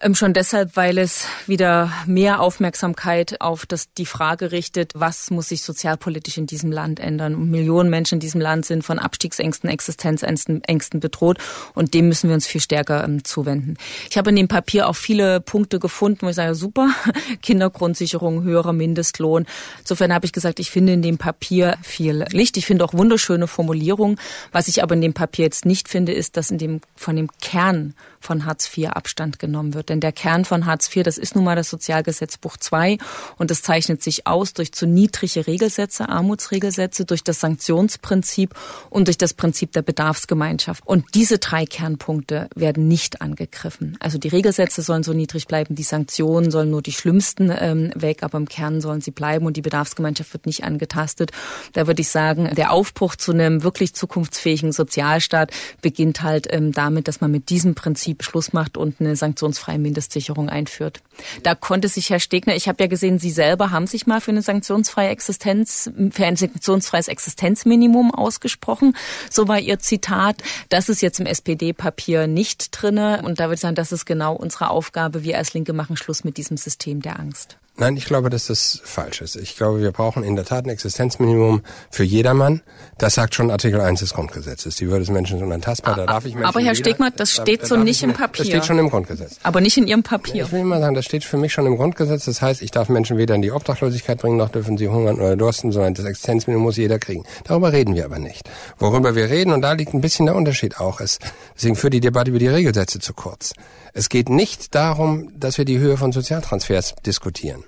Ähm, 0.01 0.15
schon 0.17 0.35
deshalb, 0.35 0.77
weil 0.77 0.99
es 0.99 1.27
wieder 1.47 1.93
mehr 2.07 2.41
Aufmerksamkeit 2.41 3.41
auf 3.41 3.65
das, 3.65 3.93
die 3.95 4.07
Frage 4.07 4.51
richtet, 4.51 4.93
was 4.95 5.31
muss 5.31 5.49
sich 5.49 5.63
sozialpolitisch 5.63 6.37
in 6.37 6.47
diesem 6.47 6.73
Land 6.73 6.99
ändern. 6.99 7.49
Millionen 7.51 7.91
Menschen 7.91 8.15
in 8.17 8.21
diesem 8.21 8.41
Land 8.41 8.67
sind 8.67 8.83
von 8.83 8.99
Abstiegsängsten, 8.99 9.71
Existenzängsten 9.71 11.01
bedroht 11.01 11.39
und 11.75 11.95
dem 11.95 12.09
müssen 12.09 12.29
wir 12.29 12.35
uns 12.35 12.47
viel 12.47 12.61
stärker 12.61 13.05
ähm, 13.05 13.25
zuwenden. 13.25 13.77
Ich 14.11 14.19
habe 14.19 14.31
in 14.31 14.37
dem 14.37 14.49
Papier 14.49 14.89
auch 14.89 14.97
viele 14.97 15.41
Punkte 15.41 15.79
gefunden, 15.79 16.23
wo 16.23 16.29
ich 16.29 16.37
sage, 16.37 16.57
super, 16.57 16.91
Kindergrundsicherung, 17.43 18.43
höherer 18.43 18.73
Mindestlohn. 18.73 19.47
Insofern 19.79 20.13
habe 20.13 20.27
ich 20.27 20.33
gesagt, 20.33 20.59
ich 20.59 20.73
finde 20.73 20.95
in 20.95 21.03
dem 21.03 21.19
Papier 21.19 21.79
viel 21.83 22.27
Licht. 22.31 22.57
Ich 22.57 22.67
finde 22.67 22.85
auch 22.85 22.95
wunderschöne 22.95 23.47
Formulierungen. 23.47 24.19
Was 24.51 24.67
ich 24.67 24.83
aber 24.83 24.95
in 24.97 25.03
dem 25.03 25.15
Papier 25.15 25.45
jetzt 25.45 25.65
nicht 25.65 25.89
finde, 25.89 26.13
ist, 26.13 26.37
dass 26.37 26.51
in 26.51 26.59
dem, 26.59 26.81
von 26.97 27.15
dem 27.15 27.31
Kern 27.41 27.95
von 28.21 28.45
Hartz 28.45 28.71
IV 28.77 28.89
Abstand 28.89 29.39
genommen 29.39 29.75
wird. 29.75 29.84
Denn 29.89 30.01
der 30.01 30.13
Kern 30.13 30.45
von 30.45 30.67
Hartz 30.67 30.95
IV, 30.95 31.03
das 31.03 31.19
ist 31.19 31.35
nun 31.35 31.45
mal 31.45 31.57
das 31.57 31.71
Sozialgesetzbuch 31.71 32.57
II 32.73 32.99
und 33.37 33.51
das 33.51 33.63
zeichnet 33.63 34.03
sich 34.03 34.27
aus 34.27 34.53
durch 34.53 34.73
zu 34.73 34.87
niedrige 34.87 35.47
Regelsätze, 35.47 36.09
Armutsregelsätze, 36.09 37.05
durch 37.05 37.25
das 37.25 37.41
Sanktionsprinzip 37.41 38.55
und 38.91 39.09
durch 39.09 39.19
das 39.19 39.35
Prinzip 39.35 39.73
der 39.73 39.83
Bedarfsgemeinschaft. 39.83 40.87
Und 40.87 41.05
diese 41.15 41.39
drei 41.39 41.65
Kernpunkte 41.67 42.49
werden 42.55 42.89
nicht 42.89 43.21
angegriffen. 43.21 43.97
Also 44.01 44.19
die 44.19 44.29
Regelsätze 44.29 44.83
sollen 44.83 45.03
so 45.03 45.13
niedrig 45.13 45.47
bleiben, 45.47 45.75
die 45.75 45.83
Sanktionen 45.83 46.51
sollen 46.51 46.71
nur 46.71 46.83
die 46.83 46.93
schlimmsten 46.93 47.53
ähm, 47.57 47.93
weg, 47.95 48.23
aber 48.23 48.39
im 48.39 48.49
Kern 48.49 48.81
sollen 48.81 49.01
sie 49.01 49.11
bleiben 49.11 49.47
und 49.47 49.57
die 49.57 49.63
Bedarfsgemeinschaft 49.63 50.33
wird 50.33 50.47
nicht 50.47 50.65
angetastet. 50.65 51.33
Da 51.73 51.87
würde 51.87 52.03
ich 52.03 52.09
sagen, 52.09 52.51
der 52.55 52.73
Aufbruch 52.73 53.17
zu 53.17 53.33
einem 53.33 53.63
wirklich 53.63 53.95
zukunftsfähigen 53.95 54.73
Sozialstaat 54.73 55.51
beginnt 55.83 56.23
halt 56.23 56.47
ähm, 56.51 56.73
damit, 56.73 57.09
dass 57.09 57.21
man 57.21 57.31
mit 57.31 57.51
diesem 57.51 57.75
Prinzip 57.75 58.23
Schluss 58.23 58.53
macht 58.53 58.77
und 58.77 59.01
eine 59.01 59.17
sanktionsfreie 59.17 59.74
Mindestsicherung 59.79 60.49
einführt. 60.49 61.01
Da 61.43 61.55
konnte 61.55 61.89
sich 61.89 62.11
Herr 62.11 62.21
Stegner, 62.21 62.55
ich 62.55 62.69
habe 62.69 62.83
ja 62.83 62.89
gesehen, 62.89 63.19
Sie 63.19 63.31
selber 63.31 63.71
haben 63.71 63.87
sich 63.87 64.07
mal 64.07 64.21
für 64.21 64.31
eine 64.31 64.43
sanktionsfreie 64.43 65.09
Existenz, 65.09 65.91
für 66.11 66.27
ein 66.27 66.37
sanktionsfreies 66.37 67.09
Existenzminimum 67.09 68.15
ausgesprochen. 68.15 68.97
So 69.31 69.49
war 69.49 69.59
Ihr 69.59 69.79
Zitat. 69.79 70.43
Das 70.69 70.89
ist 70.89 71.03
jetzt 71.03 71.21
im 71.21 71.27
SPD-Papier 71.27 72.27
nicht 72.27 72.69
drinne. 72.71 73.23
Und 73.25 73.41
da 73.41 73.45
würde 73.45 73.55
ich 73.55 73.61
sagen, 73.61 73.75
das 73.75 73.93
ist 73.93 74.05
genau 74.05 74.35
unsere 74.35 74.71
Aufgabe. 74.71 75.25
Wir 75.25 75.39
als 75.39 75.55
Linke 75.55 75.73
machen 75.73 75.97
Schluss 75.97 76.25
mit 76.25 76.37
diesem 76.37 76.57
System 76.57 77.03
der 77.03 77.19
Angst. 77.19 77.59
Nein, 77.77 77.97
ich 77.97 78.05
glaube, 78.05 78.31
dass 78.31 78.47
das 78.47 78.81
falsch 78.85 79.21
ist. 79.21 79.35
Ich 79.35 79.57
glaube, 79.57 79.81
wir 79.81 79.91
brauchen 79.91 80.23
in 80.23 80.37
der 80.37 80.45
Tat 80.45 80.65
ein 80.65 80.71
Existenzminimum 80.71 81.63
für 81.91 82.05
jedermann. 82.05 82.63
Das 82.99 83.15
sagt 83.15 83.35
schon 83.35 83.51
Artikel 83.51 83.81
1 83.81 83.99
des 83.99 84.15
Grundgesetzes. 84.15 84.77
Die 84.77 84.87
Würde 84.87 85.01
des 85.01 85.11
Menschen 85.11 85.39
ist 85.39 85.43
unantastbar. 85.43 85.97
Da 85.97 86.07
darf 86.07 86.25
ich 86.25 86.35
Menschen 86.35 86.49
Aber 86.49 86.61
Herr 86.61 86.77
Stegmann, 86.77 87.13
das 87.17 87.33
steht 87.33 87.63
da, 87.63 87.67
so 87.67 87.77
nicht 87.77 88.05
im 88.05 88.13
Papier. 88.13 88.45
Das 88.45 88.47
steht 88.47 88.65
schon 88.65 88.79
im 88.79 88.91
Grundgesetz. 88.91 89.41
Aber 89.43 89.61
nicht 89.61 89.77
in 89.77 89.89
Ihrem 89.89 90.05
Papier. 90.05 90.45
Ich 90.45 90.53
will 90.53 90.63
mal 90.63 90.81
sagen, 90.81 90.95
das 90.95 91.05
steht 91.05 91.25
für 91.25 91.37
mich 91.37 91.53
schon 91.53 91.67
im 91.67 91.77
Grundgesetz. 91.77 92.27
Das 92.27 92.41
heißt, 92.41 92.63
ich 92.63 92.71
darf 92.71 92.89
Menschen 92.89 93.19
weder 93.19 93.35
in 93.35 93.43
die 93.43 93.51
Obdachlosigkeit 93.51 94.19
bringen, 94.19 94.37
noch 94.37 94.51
dürfen 94.51 94.79
sie 94.79 94.89
hungern 94.89 95.17
oder 95.17 95.35
dursten, 95.35 95.73
sondern 95.73 95.95
das 95.95 96.05
Existenzminimum 96.05 96.63
muss 96.63 96.77
jeder 96.77 97.01
kriegen. 97.01 97.25
Darüber 97.43 97.73
reden 97.73 97.97
wir 97.97 98.05
aber 98.05 98.21
nicht. 98.21 98.49
Worüber 98.79 99.17
wir 99.17 99.31
reden, 99.31 99.53
und 99.53 99.63
da 99.63 99.73
liegt 99.73 99.95
ein 99.95 100.01
bisschen 100.01 100.27
der 100.27 100.37
Unterschied 100.37 100.79
auch, 100.79 101.01
ist, 101.01 101.21
deswegen 101.57 101.75
führt 101.75 101.95
die 101.95 102.01
Debatte 102.01 102.31
über 102.31 102.39
die 102.39 102.47
Regelsätze 102.47 103.01
zu 103.01 103.15
kurz. 103.15 103.53
Es 103.93 104.09
geht 104.09 104.29
nicht 104.29 104.77
darum, 104.77 105.33
dass 105.37 105.59
wir 105.59 105.65
die 105.65 105.79
Höhe 105.79 105.97
von 105.97 106.13
Sozialtransfers 106.13 106.95
diskutieren 107.05 107.64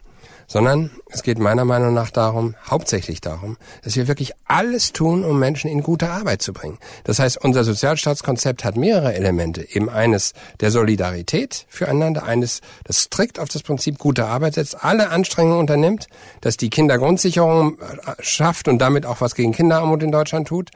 sondern 0.46 0.90
es 1.10 1.22
geht 1.22 1.38
meiner 1.38 1.64
Meinung 1.64 1.94
nach 1.94 2.10
darum, 2.10 2.54
hauptsächlich 2.68 3.20
darum, 3.20 3.56
dass 3.82 3.96
wir 3.96 4.08
wirklich 4.08 4.32
alles 4.44 4.92
tun, 4.92 5.24
um 5.24 5.38
Menschen 5.38 5.70
in 5.70 5.82
gute 5.82 6.10
Arbeit 6.10 6.42
zu 6.42 6.52
bringen. 6.52 6.78
Das 7.04 7.18
heißt, 7.18 7.42
unser 7.42 7.64
Sozialstaatskonzept 7.64 8.64
hat 8.64 8.76
mehrere 8.76 9.14
Elemente. 9.14 9.68
Eben 9.68 9.88
eines 9.88 10.32
der 10.60 10.70
Solidarität 10.70 11.66
füreinander, 11.68 12.24
eines, 12.24 12.60
das 12.84 13.02
strikt 13.02 13.38
auf 13.38 13.48
das 13.48 13.62
Prinzip 13.62 13.98
gute 13.98 14.26
Arbeit 14.26 14.54
setzt, 14.54 14.82
alle 14.84 15.10
Anstrengungen 15.10 15.58
unternimmt, 15.58 16.06
dass 16.40 16.56
die 16.56 16.70
Kindergrundsicherung 16.70 17.78
äh, 17.78 18.12
schafft 18.20 18.68
und 18.68 18.78
damit 18.78 19.06
auch 19.06 19.20
was 19.20 19.34
gegen 19.34 19.52
Kinderarmut 19.52 20.02
in 20.02 20.12
Deutschland 20.12 20.48
tut. 20.48 20.70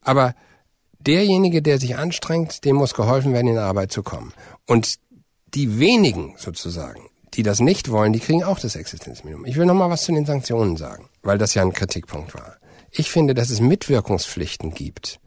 Aber 0.00 0.34
derjenige, 0.98 1.62
der 1.62 1.78
sich 1.78 1.96
anstrengt, 1.96 2.64
dem 2.64 2.76
muss 2.76 2.94
geholfen 2.94 3.32
werden, 3.32 3.48
in 3.48 3.58
Arbeit 3.58 3.92
zu 3.92 4.02
kommen. 4.02 4.32
Und 4.66 4.96
die 5.54 5.78
wenigen 5.78 6.34
sozusagen, 6.36 7.08
die 7.34 7.42
das 7.42 7.60
nicht 7.60 7.90
wollen, 7.90 8.12
die 8.12 8.20
kriegen 8.20 8.44
auch 8.44 8.58
das 8.58 8.76
Existenzminimum. 8.76 9.44
Ich 9.46 9.56
will 9.56 9.66
noch 9.66 9.74
mal 9.74 9.90
was 9.90 10.04
zu 10.04 10.12
den 10.12 10.26
Sanktionen 10.26 10.76
sagen, 10.76 11.08
weil 11.22 11.38
das 11.38 11.54
ja 11.54 11.62
ein 11.62 11.72
Kritikpunkt 11.72 12.34
war. 12.34 12.56
Ich 12.90 13.10
finde, 13.10 13.34
dass 13.34 13.50
es 13.50 13.60
Mitwirkungspflichten 13.60 14.72
gibt, 14.72 15.18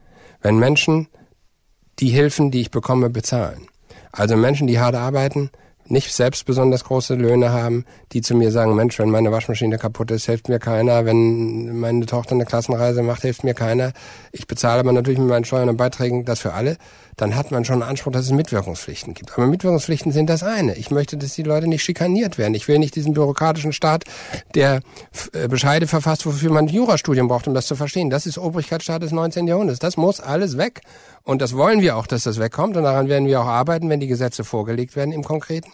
wenn 0.41 0.57
Menschen 0.57 1.09
die 1.99 2.09
Hilfen, 2.09 2.51
die 2.51 2.61
ich 2.61 2.71
bekomme, 2.71 3.09
bezahlen. 3.09 3.67
Also 4.11 4.37
Menschen, 4.37 4.67
die 4.67 4.79
hart 4.79 4.95
arbeiten, 4.95 5.51
nicht 5.89 6.13
selbst 6.13 6.45
besonders 6.45 6.83
große 6.83 7.15
Löhne 7.15 7.51
haben, 7.51 7.85
die 8.11 8.21
zu 8.21 8.35
mir 8.35 8.51
sagen, 8.51 8.75
Mensch, 8.75 8.99
wenn 8.99 9.09
meine 9.09 9.31
Waschmaschine 9.31 9.77
kaputt 9.77 10.11
ist, 10.11 10.25
hilft 10.25 10.49
mir 10.49 10.59
keiner. 10.59 11.05
Wenn 11.05 11.79
meine 11.79 12.05
Tochter 12.05 12.35
eine 12.35 12.45
Klassenreise 12.45 13.03
macht, 13.03 13.21
hilft 13.21 13.43
mir 13.43 13.53
keiner. 13.53 13.93
Ich 14.31 14.47
bezahle 14.47 14.81
aber 14.81 14.91
natürlich 14.91 15.19
mit 15.19 15.29
meinen 15.29 15.45
Steuern 15.45 15.69
und 15.69 15.77
Beiträgen 15.77 16.25
das 16.25 16.39
für 16.39 16.53
alle. 16.53 16.77
Dann 17.17 17.35
hat 17.35 17.49
man 17.49 17.65
schon 17.65 17.81
einen 17.81 17.89
Anspruch, 17.89 18.11
dass 18.11 18.25
es 18.25 18.31
Mitwirkungspflichten 18.31 19.15
gibt. 19.15 19.33
Aber 19.33 19.47
Mitwirkungspflichten 19.47 20.11
sind 20.11 20.29
das 20.29 20.43
eine. 20.43 20.75
Ich 20.75 20.91
möchte, 20.91 21.17
dass 21.17 21.33
die 21.33 21.41
Leute 21.41 21.67
nicht 21.67 21.83
schikaniert 21.83 22.37
werden. 22.37 22.53
Ich 22.53 22.67
will 22.67 22.77
nicht 22.77 22.95
diesen 22.95 23.13
bürokratischen 23.15 23.73
Staat, 23.73 24.03
der 24.53 24.81
äh, 25.33 25.47
Bescheide 25.47 25.87
verfasst, 25.87 26.27
wofür 26.27 26.51
man 26.51 26.65
ein 26.65 26.73
Jurastudium 26.73 27.27
braucht, 27.27 27.47
um 27.47 27.55
das 27.55 27.65
zu 27.65 27.75
verstehen. 27.75 28.11
Das 28.11 28.27
ist 28.27 28.37
Obrigkeitsstaat 28.37 29.01
des 29.01 29.11
19. 29.11 29.47
Jahrhunderts. 29.47 29.79
Das 29.79 29.97
muss 29.97 30.19
alles 30.21 30.57
weg. 30.59 30.81
Und 31.23 31.41
das 31.41 31.57
wollen 31.57 31.81
wir 31.81 31.97
auch, 31.97 32.05
dass 32.05 32.23
das 32.23 32.39
wegkommt. 32.39 32.77
Und 32.77 32.83
daran 32.83 33.09
werden 33.09 33.27
wir 33.27 33.41
auch 33.41 33.47
arbeiten, 33.47 33.89
wenn 33.89 33.99
die 33.99 34.07
Gesetze 34.07 34.43
vorgelegt 34.43 34.95
werden 34.95 35.11
im 35.11 35.23
Konkreten. 35.23 35.71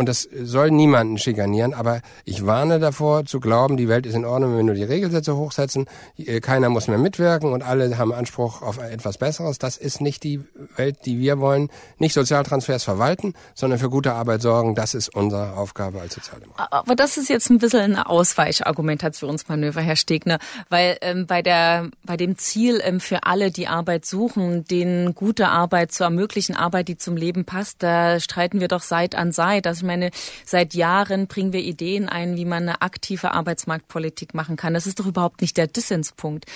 Und 0.00 0.08
das 0.08 0.26
soll 0.32 0.70
niemanden 0.70 1.18
schikanieren, 1.18 1.74
aber 1.74 2.00
ich 2.24 2.46
warne 2.46 2.78
davor 2.78 3.26
zu 3.26 3.38
glauben, 3.38 3.76
die 3.76 3.86
Welt 3.86 4.06
ist 4.06 4.14
in 4.14 4.24
Ordnung, 4.24 4.52
wenn 4.52 4.56
wir 4.56 4.64
nur 4.64 4.74
die 4.74 4.82
Regelsätze 4.82 5.36
hochsetzen, 5.36 5.84
äh, 6.16 6.40
keiner 6.40 6.70
muss 6.70 6.88
mehr 6.88 6.96
mitwirken 6.96 7.52
und 7.52 7.62
alle 7.62 7.98
haben 7.98 8.10
Anspruch 8.14 8.62
auf 8.62 8.78
etwas 8.78 9.18
Besseres. 9.18 9.58
Das 9.58 9.76
ist 9.76 10.00
nicht 10.00 10.22
die 10.22 10.40
Welt, 10.76 11.04
die 11.04 11.18
wir 11.18 11.38
wollen. 11.38 11.68
Nicht 11.98 12.14
Sozialtransfers 12.14 12.82
verwalten, 12.82 13.34
sondern 13.54 13.78
für 13.78 13.90
gute 13.90 14.14
Arbeit 14.14 14.40
sorgen. 14.40 14.74
Das 14.74 14.94
ist 14.94 15.14
unsere 15.14 15.52
Aufgabe 15.58 16.00
als 16.00 16.14
Sozialdemokrat. 16.14 16.72
Aber 16.72 16.96
das 16.96 17.18
ist 17.18 17.28
jetzt 17.28 17.50
ein 17.50 17.58
bisschen 17.58 17.80
ein 17.80 17.96
Ausweichargumentationsmanöver, 17.96 19.82
Herr 19.82 19.96
Stegner, 19.96 20.38
weil 20.70 20.96
ähm, 21.02 21.26
bei 21.26 21.42
der 21.42 21.90
bei 22.06 22.16
dem 22.16 22.38
Ziel 22.38 22.80
ähm, 22.82 23.00
für 23.00 23.24
alle, 23.24 23.50
die 23.50 23.68
Arbeit 23.68 24.06
suchen, 24.06 24.64
denen 24.64 25.14
gute 25.14 25.48
Arbeit 25.48 25.92
zu 25.92 26.04
ermöglichen, 26.04 26.56
Arbeit, 26.56 26.88
die 26.88 26.96
zum 26.96 27.18
Leben 27.18 27.44
passt, 27.44 27.82
da 27.82 28.18
streiten 28.18 28.60
wir 28.60 28.68
doch 28.68 28.80
Seit 28.80 29.14
an 29.14 29.32
Seit. 29.32 29.66
Also 29.66 29.89
meine, 29.90 30.10
seit 30.44 30.74
Jahren 30.74 31.26
bringen 31.26 31.52
wir 31.52 31.60
Ideen 31.60 32.08
ein, 32.08 32.36
wie 32.36 32.44
man 32.44 32.62
eine 32.62 32.82
aktive 32.82 33.32
Arbeitsmarktpolitik 33.32 34.34
machen 34.34 34.56
kann. 34.56 34.72
Das 34.72 34.86
ist 34.86 35.00
doch 35.00 35.06
überhaupt 35.06 35.40
nicht 35.40 35.56
der 35.56 35.66
Dissenspunkt. 35.66 36.46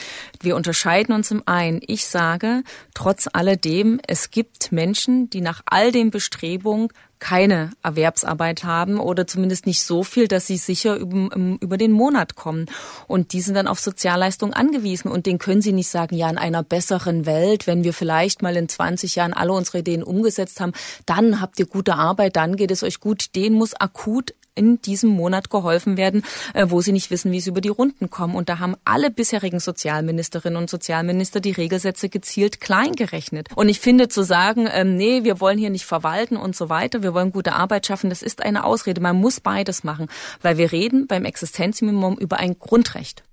Wir 0.40 0.54
unterscheiden 0.54 1.14
uns 1.14 1.30
im 1.32 1.42
einen. 1.46 1.80
Ich 1.84 2.06
sage, 2.06 2.62
trotz 2.94 3.28
alledem, 3.32 4.00
es 4.06 4.30
gibt 4.30 4.70
Menschen, 4.70 5.28
die 5.30 5.40
nach 5.40 5.62
all 5.66 5.90
den 5.90 6.10
Bestrebungen 6.10 6.88
keine 7.24 7.70
Erwerbsarbeit 7.82 8.64
haben 8.64 9.00
oder 9.00 9.26
zumindest 9.26 9.64
nicht 9.64 9.80
so 9.80 10.02
viel, 10.02 10.28
dass 10.28 10.46
sie 10.46 10.58
sicher 10.58 10.96
über, 10.96 11.78
den 11.78 11.90
Monat 11.90 12.34
kommen. 12.34 12.66
Und 13.06 13.32
die 13.32 13.40
sind 13.40 13.54
dann 13.54 13.66
auf 13.66 13.80
Sozialleistungen 13.80 14.52
angewiesen. 14.52 15.10
Und 15.10 15.24
den 15.24 15.38
können 15.38 15.62
sie 15.62 15.72
nicht 15.72 15.88
sagen, 15.88 16.16
ja, 16.16 16.28
in 16.28 16.36
einer 16.36 16.62
besseren 16.62 17.24
Welt, 17.24 17.66
wenn 17.66 17.82
wir 17.82 17.94
vielleicht 17.94 18.42
mal 18.42 18.54
in 18.56 18.68
20 18.68 19.14
Jahren 19.14 19.32
alle 19.32 19.54
unsere 19.54 19.78
Ideen 19.78 20.02
umgesetzt 20.02 20.60
haben, 20.60 20.74
dann 21.06 21.40
habt 21.40 21.58
ihr 21.58 21.64
gute 21.64 21.94
Arbeit, 21.94 22.36
dann 22.36 22.56
geht 22.56 22.70
es 22.70 22.82
euch 22.82 23.00
gut. 23.00 23.34
Den 23.34 23.54
muss 23.54 23.72
akut 23.72 24.34
in 24.54 24.80
diesem 24.80 25.10
Monat 25.10 25.50
geholfen 25.50 25.96
werden, 25.96 26.22
äh, 26.52 26.66
wo 26.68 26.80
sie 26.80 26.92
nicht 26.92 27.10
wissen, 27.10 27.32
wie 27.32 27.40
sie 27.40 27.50
über 27.50 27.60
die 27.60 27.68
Runden 27.68 28.10
kommen. 28.10 28.34
Und 28.34 28.48
da 28.48 28.58
haben 28.58 28.76
alle 28.84 29.10
bisherigen 29.10 29.60
Sozialministerinnen 29.60 30.56
und 30.56 30.70
Sozialminister 30.70 31.40
die 31.40 31.52
Regelsätze 31.52 32.08
gezielt 32.08 32.60
klein 32.60 32.92
gerechnet. 32.92 33.48
Und 33.54 33.68
ich 33.68 33.80
finde 33.80 34.08
zu 34.08 34.22
sagen, 34.22 34.68
ähm, 34.72 34.96
nee, 34.96 35.24
wir 35.24 35.40
wollen 35.40 35.58
hier 35.58 35.70
nicht 35.70 35.86
verwalten 35.86 36.36
und 36.36 36.54
so 36.54 36.68
weiter, 36.68 37.02
wir 37.02 37.14
wollen 37.14 37.32
gute 37.32 37.54
Arbeit 37.54 37.86
schaffen, 37.86 38.10
das 38.10 38.22
ist 38.22 38.42
eine 38.42 38.64
Ausrede. 38.64 39.00
Man 39.00 39.16
muss 39.16 39.40
beides 39.40 39.84
machen, 39.84 40.08
weil 40.42 40.58
wir 40.58 40.72
reden 40.72 41.06
beim 41.06 41.24
Existenzminimum 41.24 42.16
über 42.18 42.38
ein 42.38 42.58
Grundrecht. 42.58 43.24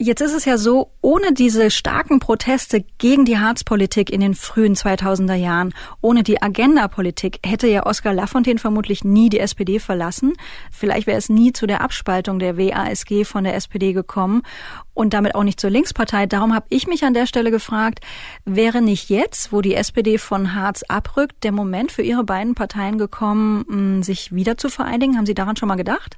Jetzt 0.00 0.20
ist 0.20 0.32
es 0.32 0.44
ja 0.44 0.58
so, 0.58 0.92
ohne 1.00 1.32
diese 1.32 1.72
starken 1.72 2.20
Proteste 2.20 2.84
gegen 2.98 3.24
die 3.24 3.40
Harzpolitik 3.40 4.10
in 4.10 4.20
den 4.20 4.36
frühen 4.36 4.76
2000er 4.76 5.34
Jahren, 5.34 5.74
ohne 6.00 6.22
die 6.22 6.40
Agenda-Politik, 6.40 7.40
hätte 7.44 7.66
ja 7.66 7.84
Oskar 7.84 8.14
Lafontaine 8.14 8.60
vermutlich 8.60 9.02
nie 9.02 9.28
die 9.28 9.40
SPD 9.40 9.80
verlassen. 9.80 10.34
Vielleicht 10.70 11.08
wäre 11.08 11.18
es 11.18 11.28
nie 11.28 11.52
zu 11.52 11.66
der 11.66 11.80
Abspaltung 11.80 12.38
der 12.38 12.56
WASG 12.56 13.24
von 13.24 13.42
der 13.42 13.56
SPD 13.56 13.92
gekommen 13.92 14.42
und 14.98 15.14
damit 15.14 15.36
auch 15.36 15.44
nicht 15.44 15.60
zur 15.60 15.70
Linkspartei. 15.70 16.26
Darum 16.26 16.52
habe 16.52 16.66
ich 16.70 16.88
mich 16.88 17.04
an 17.04 17.14
der 17.14 17.26
Stelle 17.26 17.52
gefragt, 17.52 18.00
wäre 18.44 18.82
nicht 18.82 19.08
jetzt, 19.08 19.52
wo 19.52 19.60
die 19.60 19.76
SPD 19.76 20.18
von 20.18 20.56
Harz 20.56 20.82
abrückt, 20.88 21.44
der 21.44 21.52
Moment 21.52 21.92
für 21.92 22.02
Ihre 22.02 22.24
beiden 22.24 22.56
Parteien 22.56 22.98
gekommen, 22.98 24.02
sich 24.02 24.34
wieder 24.34 24.56
zu 24.56 24.68
vereinigen? 24.68 25.16
Haben 25.16 25.26
Sie 25.26 25.34
daran 25.34 25.54
schon 25.54 25.68
mal 25.68 25.76
gedacht? 25.76 26.16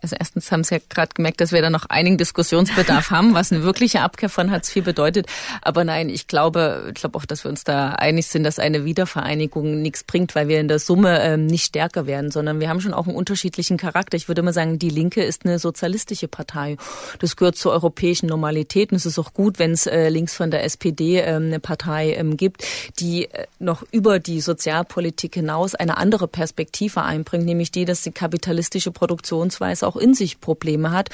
Also 0.00 0.16
erstens 0.18 0.50
haben 0.50 0.64
Sie 0.64 0.74
ja 0.74 0.80
gerade 0.88 1.12
gemerkt, 1.14 1.40
dass 1.40 1.52
wir 1.52 1.62
da 1.62 1.70
noch 1.70 1.86
einigen 1.86 2.18
Diskussionsbedarf 2.18 3.10
haben, 3.10 3.34
was 3.34 3.52
eine 3.52 3.62
wirkliche 3.62 4.00
Abkehr 4.00 4.28
von 4.28 4.50
Hartz 4.50 4.74
IV 4.74 4.84
bedeutet. 4.84 5.26
Aber 5.60 5.84
nein, 5.84 6.08
ich 6.08 6.26
glaube, 6.26 6.86
ich 6.88 6.94
glaube 6.94 7.18
auch, 7.18 7.24
dass 7.24 7.44
wir 7.44 7.50
uns 7.50 7.62
da 7.62 7.90
einig 7.90 8.26
sind, 8.26 8.42
dass 8.42 8.58
eine 8.58 8.84
Wiedervereinigung 8.84 9.80
nichts 9.80 10.02
bringt, 10.02 10.34
weil 10.34 10.48
wir 10.48 10.58
in 10.58 10.68
der 10.68 10.80
Summe 10.80 11.22
ähm, 11.22 11.46
nicht 11.46 11.66
stärker 11.66 12.06
werden, 12.06 12.30
sondern 12.32 12.58
wir 12.58 12.68
haben 12.68 12.80
schon 12.80 12.94
auch 12.94 13.06
einen 13.06 13.14
unterschiedlichen 13.14 13.76
Charakter. 13.76 14.16
Ich 14.16 14.26
würde 14.26 14.42
mal 14.42 14.52
sagen, 14.52 14.78
die 14.78 14.88
Linke 14.88 15.22
ist 15.22 15.44
eine 15.44 15.58
sozialistische 15.58 16.26
Partei. 16.26 16.78
Das 17.20 17.36
gehört 17.36 17.56
zur 17.56 17.72
europäischen 17.72 18.21
Normalität 18.26 18.92
und 18.92 18.96
es 18.96 19.06
ist 19.06 19.18
auch 19.18 19.32
gut, 19.32 19.58
wenn 19.58 19.72
es 19.72 19.86
äh, 19.86 20.08
links 20.08 20.34
von 20.34 20.50
der 20.50 20.64
SPD 20.64 21.20
ähm, 21.20 21.46
eine 21.46 21.60
Partei 21.60 22.14
ähm, 22.14 22.36
gibt, 22.36 22.64
die 22.98 23.26
äh, 23.26 23.46
noch 23.58 23.84
über 23.90 24.18
die 24.18 24.40
Sozialpolitik 24.40 25.34
hinaus 25.34 25.74
eine 25.74 25.96
andere 25.96 26.28
Perspektive 26.28 27.02
einbringt, 27.02 27.44
nämlich 27.44 27.70
die, 27.70 27.84
dass 27.84 28.02
die 28.02 28.12
kapitalistische 28.12 28.90
Produktionsweise 28.90 29.86
auch 29.86 29.96
in 29.96 30.14
sich 30.14 30.40
Probleme 30.40 30.90
hat. 30.90 31.10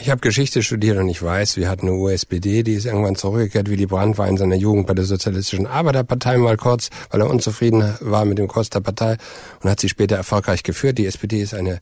Ich 0.00 0.10
habe 0.10 0.20
Geschichte 0.20 0.62
studiert 0.62 0.98
und 0.98 1.08
ich 1.08 1.22
weiß, 1.22 1.56
wir 1.56 1.68
hatten 1.68 1.88
eine 1.88 1.96
USPD, 1.96 2.62
die 2.62 2.74
ist 2.74 2.86
irgendwann 2.86 3.16
zurückgekehrt. 3.16 3.68
Willy 3.68 3.86
Brandt 3.86 4.18
war 4.18 4.28
in 4.28 4.36
seiner 4.36 4.56
Jugend 4.56 4.86
bei 4.86 4.94
der 4.94 5.04
Sozialistischen 5.04 5.66
Arbeiterpartei 5.66 6.36
mal 6.38 6.56
kurz, 6.56 6.90
weil 7.10 7.20
er 7.20 7.30
unzufrieden 7.30 7.94
war 8.00 8.24
mit 8.24 8.38
dem 8.38 8.48
Kurs 8.48 8.70
der 8.70 8.80
Partei 8.80 9.16
und 9.62 9.70
hat 9.70 9.80
sie 9.80 9.88
später 9.88 10.16
erfolgreich 10.16 10.62
geführt. 10.62 10.98
Die 10.98 11.06
SPD 11.06 11.40
ist 11.40 11.54
eine 11.54 11.80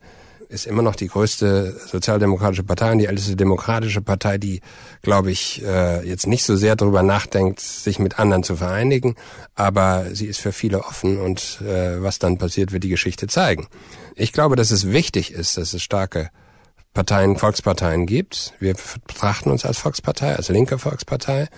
ist 0.53 0.67
immer 0.67 0.83
noch 0.83 0.95
die 0.95 1.09
größte 1.09 1.81
sozialdemokratische 1.87 2.63
Partei 2.63 2.93
und 2.93 2.99
die 2.99 3.07
älteste 3.07 3.37
demokratische 3.37 4.03
Partei, 4.03 4.39
die, 4.39 4.61
glaube 5.01 5.31
ich, 5.31 5.65
äh, 5.65 6.07
jetzt 6.07 6.27
nicht 6.27 6.45
so 6.45 6.57
sehr 6.57 6.77
darüber 6.77 7.03
nachdenkt, 7.03 7.61
sich 7.61 7.99
mit 7.99 8.19
anderen 8.19 8.43
zu 8.43 8.57
vereinigen, 8.57 9.17
aber 9.55 10.07
sie 10.13 10.27
ist 10.27 10.41
für 10.41 10.53
viele 10.53 10.81
offen 10.81 11.21
und 11.21 11.61
äh, 11.63 12.03
was 12.03 12.19
dann 12.19 12.39
passiert, 12.39 12.73
wird 12.73 12.85
die 12.85 12.91
Geschichte 12.91 13.27
zeigen. 13.27 13.67
Ich 14.15 14.33
glaube, 14.33 14.57
dass 14.57 14.71
es 14.71 14.91
wichtig 14.91 15.33
ist, 15.33 15.57
dass 15.57 15.73
es 15.73 15.83
starke 15.83 16.31
Parteien, 16.93 17.37
Volksparteien 17.37 18.07
gibt. 18.07 18.53
Wir 18.61 18.75
betrachten 19.07 19.51
uns 19.51 19.65
als 19.65 19.79
Volkspartei, 19.79 20.37
als 20.37 20.51
linke 20.51 20.79
Volkspartei 20.79 21.49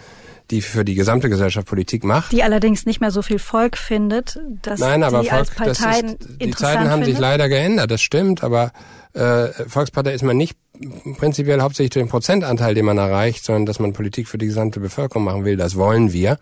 die 0.51 0.61
für 0.61 0.85
die 0.85 0.95
gesamte 0.95 1.29
Gesellschaft 1.31 1.67
Politik 1.67 2.05
macht. 2.05 2.33
Die 2.33 2.43
allerdings 2.43 2.87
nicht 2.87 3.01
mehr 3.01 3.11
so 3.11 3.23
viel 3.23 3.39
Volk 3.39 3.77
findet, 3.77 4.39
dass 4.63 4.81
Nein, 4.81 5.03
aber 5.03 5.23
die 5.23 5.29
Volk, 5.29 5.55
Parteien 5.55 6.17
ist, 6.17 6.41
die 6.41 6.51
Zeiten 6.51 6.91
haben 6.91 7.03
findet. 7.03 7.07
sich 7.07 7.19
leider 7.19 7.49
geändert, 7.49 7.91
das 7.91 8.03
stimmt, 8.03 8.43
aber 8.45 8.73
äh, 9.15 9.49
Volkspartei 9.69 10.13
ist 10.13 10.23
man 10.23 10.37
nicht 10.37 10.57
prinzipiell 11.19 11.61
hauptsächlich 11.61 11.91
durch 11.91 12.05
den 12.05 12.11
Prozentanteil, 12.11 12.75
den 12.75 12.85
man 12.85 12.99
erreicht, 12.99 13.45
sondern 13.45 13.67
dass 13.67 13.79
man 13.79 13.93
Politik 13.93 14.29
für 14.29 14.39
die 14.39 14.47
gesamte 14.47 14.81
Bevölkerung 14.81 15.25
machen 15.25 15.45
will, 15.45 15.57
das 15.57 15.77
wollen 15.77 16.13
wir. 16.13 16.39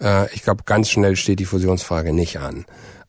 Äh, 0.00 0.32
ich 0.34 0.42
glaube, 0.42 0.62
ganz 0.64 0.90
schnell 0.90 1.16
steht 1.16 1.40
die 1.40 1.44
Fusionsfrage 1.44 2.12
nicht 2.12 2.38
an. 2.38 2.64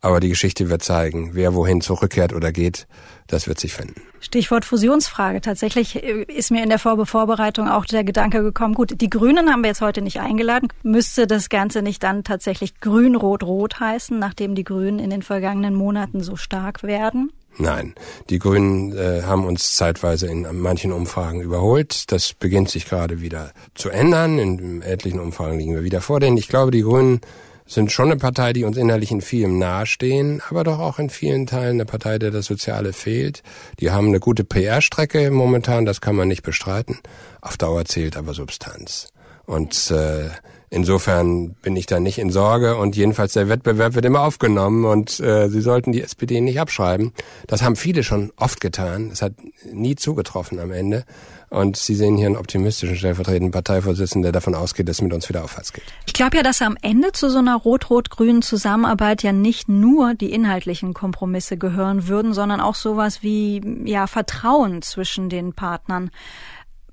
Aber 0.07 0.21
die 0.21 0.29
Geschichte 0.29 0.69
wird 0.69 0.83
zeigen, 0.83 1.31
wer 1.33 1.53
wohin 1.53 1.81
zurückkehrt 1.81 2.31
oder 2.31 2.53
geht, 2.53 2.87
das 3.27 3.45
wird 3.45 3.59
sich 3.59 3.73
finden. 3.73 4.01
Stichwort 4.21 4.63
Fusionsfrage. 4.63 5.41
Tatsächlich 5.41 6.01
äh, 6.01 6.23
ist 6.29 6.49
mir 6.49 6.63
in 6.63 6.69
der 6.69 6.79
Vorbereitung 6.79 7.67
auch 7.67 7.83
der 7.83 8.05
Gedanke 8.05 8.41
gekommen, 8.41 8.73
gut, 8.73 9.01
die 9.01 9.09
Grünen 9.09 9.49
haben 9.49 9.63
wir 9.63 9.67
jetzt 9.67 9.81
heute 9.81 10.01
nicht 10.01 10.21
eingeladen. 10.21 10.69
Müsste 10.81 11.27
das 11.27 11.49
Ganze 11.49 11.81
nicht 11.81 12.03
dann 12.03 12.23
tatsächlich 12.23 12.79
grün-rot-rot 12.79 13.81
heißen, 13.81 14.17
nachdem 14.17 14.55
die 14.55 14.63
Grünen 14.63 14.99
in 14.99 15.09
den 15.09 15.23
vergangenen 15.23 15.75
Monaten 15.75 16.23
so 16.23 16.37
stark 16.37 16.83
werden? 16.83 17.33
Nein, 17.57 17.93
die 18.29 18.39
Grünen 18.39 18.97
äh, 18.97 19.23
haben 19.23 19.43
uns 19.43 19.75
zeitweise 19.75 20.27
in 20.27 20.47
manchen 20.53 20.93
Umfragen 20.93 21.41
überholt. 21.41 22.13
Das 22.13 22.33
beginnt 22.33 22.69
sich 22.69 22.87
gerade 22.87 23.19
wieder 23.19 23.51
zu 23.75 23.89
ändern. 23.89 24.39
In 24.39 24.81
etlichen 24.83 25.19
Umfragen 25.19 25.59
liegen 25.59 25.75
wir 25.75 25.83
wieder 25.83 25.99
vor 25.99 26.21
denen. 26.21 26.37
Ich 26.37 26.47
glaube, 26.47 26.71
die 26.71 26.83
Grünen 26.83 27.19
sind 27.67 27.91
schon 27.91 28.11
eine 28.11 28.17
Partei, 28.17 28.53
die 28.53 28.63
uns 28.63 28.77
innerlich 28.77 29.11
in 29.11 29.21
vielem 29.21 29.59
nahestehen, 29.59 30.41
aber 30.49 30.63
doch 30.63 30.79
auch 30.79 30.99
in 30.99 31.09
vielen 31.09 31.45
Teilen 31.45 31.75
eine 31.75 31.85
Partei, 31.85 32.17
der 32.17 32.31
das 32.31 32.45
Soziale 32.45 32.93
fehlt. 32.93 33.43
Die 33.79 33.91
haben 33.91 34.07
eine 34.07 34.19
gute 34.19 34.43
PR-Strecke 34.43 35.29
momentan, 35.29 35.85
das 35.85 36.01
kann 36.01 36.15
man 36.15 36.27
nicht 36.27 36.43
bestreiten. 36.43 36.99
Auf 37.41 37.57
Dauer 37.57 37.85
zählt 37.85 38.17
aber 38.17 38.33
Substanz. 38.33 39.09
Und 39.45 39.91
äh, 39.91 40.29
insofern 40.69 41.51
bin 41.61 41.75
ich 41.75 41.85
da 41.85 41.99
nicht 41.99 42.17
in 42.17 42.31
Sorge 42.31 42.77
und 42.77 42.95
jedenfalls 42.95 43.33
der 43.33 43.49
Wettbewerb 43.49 43.95
wird 43.95 44.05
immer 44.05 44.21
aufgenommen 44.21 44.85
und 44.85 45.19
äh, 45.19 45.49
sie 45.49 45.61
sollten 45.61 45.91
die 45.91 46.01
SPD 46.01 46.41
nicht 46.41 46.59
abschreiben. 46.59 47.13
Das 47.47 47.61
haben 47.61 47.75
viele 47.75 48.03
schon 48.03 48.31
oft 48.37 48.61
getan. 48.61 49.09
Es 49.11 49.21
hat 49.21 49.33
nie 49.71 49.95
zugetroffen 49.95 50.59
am 50.59 50.71
Ende. 50.71 51.05
Und 51.49 51.77
Sie 51.77 51.95
sehen 51.95 52.17
hier 52.17 52.25
einen 52.25 52.35
optimistischen 52.35 52.97
stellvertretenden 52.97 53.51
Parteivorsitzenden, 53.51 54.23
der 54.23 54.31
davon 54.33 54.53
ausgeht, 54.53 54.89
dass 54.89 54.97
es 54.97 55.01
mit 55.01 55.13
uns 55.13 55.29
wieder 55.29 55.45
aufwärts 55.45 55.71
geht. 55.71 55.85
Ich 56.05 56.11
glaube 56.11 56.35
ja, 56.35 56.43
dass 56.43 56.61
am 56.61 56.77
Ende 56.81 57.13
zu 57.13 57.29
so 57.29 57.37
einer 57.37 57.55
rot-rot-grünen 57.55 58.41
Zusammenarbeit 58.41 59.23
ja 59.23 59.31
nicht 59.31 59.69
nur 59.69 60.13
die 60.13 60.33
inhaltlichen 60.33 60.93
Kompromisse 60.93 61.57
gehören 61.57 62.09
würden, 62.09 62.33
sondern 62.33 62.59
auch 62.59 62.75
sowas 62.75 63.23
wie 63.23 63.61
ja 63.85 64.07
Vertrauen 64.07 64.81
zwischen 64.81 65.29
den 65.29 65.53
Partnern. 65.53 66.11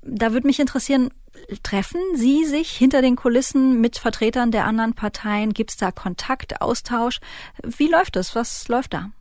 Da 0.03 0.31
würde 0.31 0.47
mich 0.47 0.61
interessieren, 0.61 1.09
treffen 1.63 2.01
Sie 2.15 2.45
sich 2.45 2.71
hinter 2.71 3.01
den 3.01 3.15
Kulissen 3.15 3.81
mit 3.81 3.97
Vertretern 3.97 4.51
der 4.51 4.65
anderen 4.65 4.93
Parteien? 4.93 5.53
Gibt 5.53 5.71
es 5.71 5.77
da 5.77 5.91
Kontakt, 5.91 6.61
Austausch? 6.61 7.19
Wie 7.63 7.87
läuft 7.87 8.15
es? 8.15 8.35
Was 8.35 8.67
läuft 8.67 8.93
da? 8.93 9.11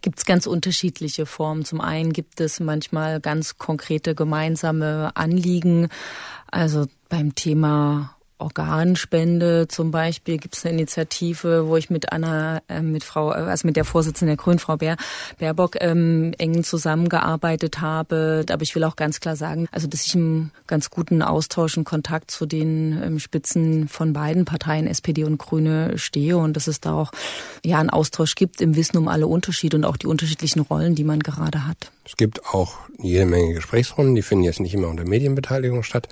gibt 0.00 0.18
es 0.18 0.24
ganz 0.24 0.46
unterschiedliche 0.46 1.26
Formen. 1.26 1.64
Zum 1.64 1.80
einen 1.80 2.12
gibt 2.12 2.40
es 2.40 2.60
manchmal 2.60 3.20
ganz 3.20 3.58
konkrete 3.58 4.14
gemeinsame 4.14 5.12
Anliegen. 5.14 5.88
Also 6.50 6.86
beim 7.08 7.34
Thema 7.34 8.16
Organspende 8.40 9.68
zum 9.68 9.90
Beispiel 9.90 10.38
gibt 10.38 10.56
es 10.56 10.64
eine 10.64 10.74
Initiative, 10.74 11.68
wo 11.68 11.76
ich 11.76 11.90
mit 11.90 12.12
Anna, 12.12 12.62
äh, 12.68 12.80
mit 12.80 13.04
Frau, 13.04 13.32
äh, 13.32 13.36
also 13.36 13.66
mit 13.66 13.76
der 13.76 13.84
Vorsitzenden 13.84 14.36
der 14.36 14.42
Grünen, 14.42 14.58
Frau 14.58 14.76
Bär, 14.76 14.96
Baerbock, 15.38 15.76
ähm, 15.80 16.32
eng 16.38 16.64
zusammengearbeitet 16.64 17.80
habe. 17.80 18.44
Aber 18.50 18.62
ich 18.62 18.74
will 18.74 18.84
auch 18.84 18.96
ganz 18.96 19.20
klar 19.20 19.36
sagen, 19.36 19.68
also 19.72 19.86
dass 19.86 20.06
ich 20.06 20.14
im 20.14 20.50
ganz 20.66 20.90
guten 20.90 21.22
Austausch 21.22 21.76
und 21.76 21.84
Kontakt 21.84 22.30
zu 22.30 22.46
den 22.46 23.00
ähm, 23.02 23.18
Spitzen 23.18 23.88
von 23.88 24.12
beiden 24.12 24.44
Parteien, 24.44 24.86
SPD 24.86 25.24
und 25.24 25.38
Grüne, 25.38 25.98
stehe 25.98 26.36
und 26.36 26.56
dass 26.56 26.66
es 26.66 26.80
da 26.80 26.94
auch 26.94 27.12
ja 27.64 27.78
einen 27.78 27.90
Austausch 27.90 28.34
gibt 28.34 28.60
im 28.60 28.76
Wissen 28.76 28.96
um 28.96 29.08
alle 29.08 29.26
Unterschiede 29.26 29.76
und 29.76 29.84
auch 29.84 29.96
die 29.96 30.06
unterschiedlichen 30.06 30.60
Rollen, 30.60 30.94
die 30.94 31.04
man 31.04 31.20
gerade 31.20 31.66
hat. 31.66 31.90
Es 32.04 32.16
gibt 32.16 32.44
auch 32.46 32.78
jede 32.98 33.26
Menge 33.26 33.54
Gesprächsrunden, 33.54 34.14
die 34.14 34.22
finden 34.22 34.44
jetzt 34.44 34.60
nicht 34.60 34.74
immer 34.74 34.88
unter 34.88 35.04
Medienbeteiligung 35.04 35.82
statt. 35.82 36.08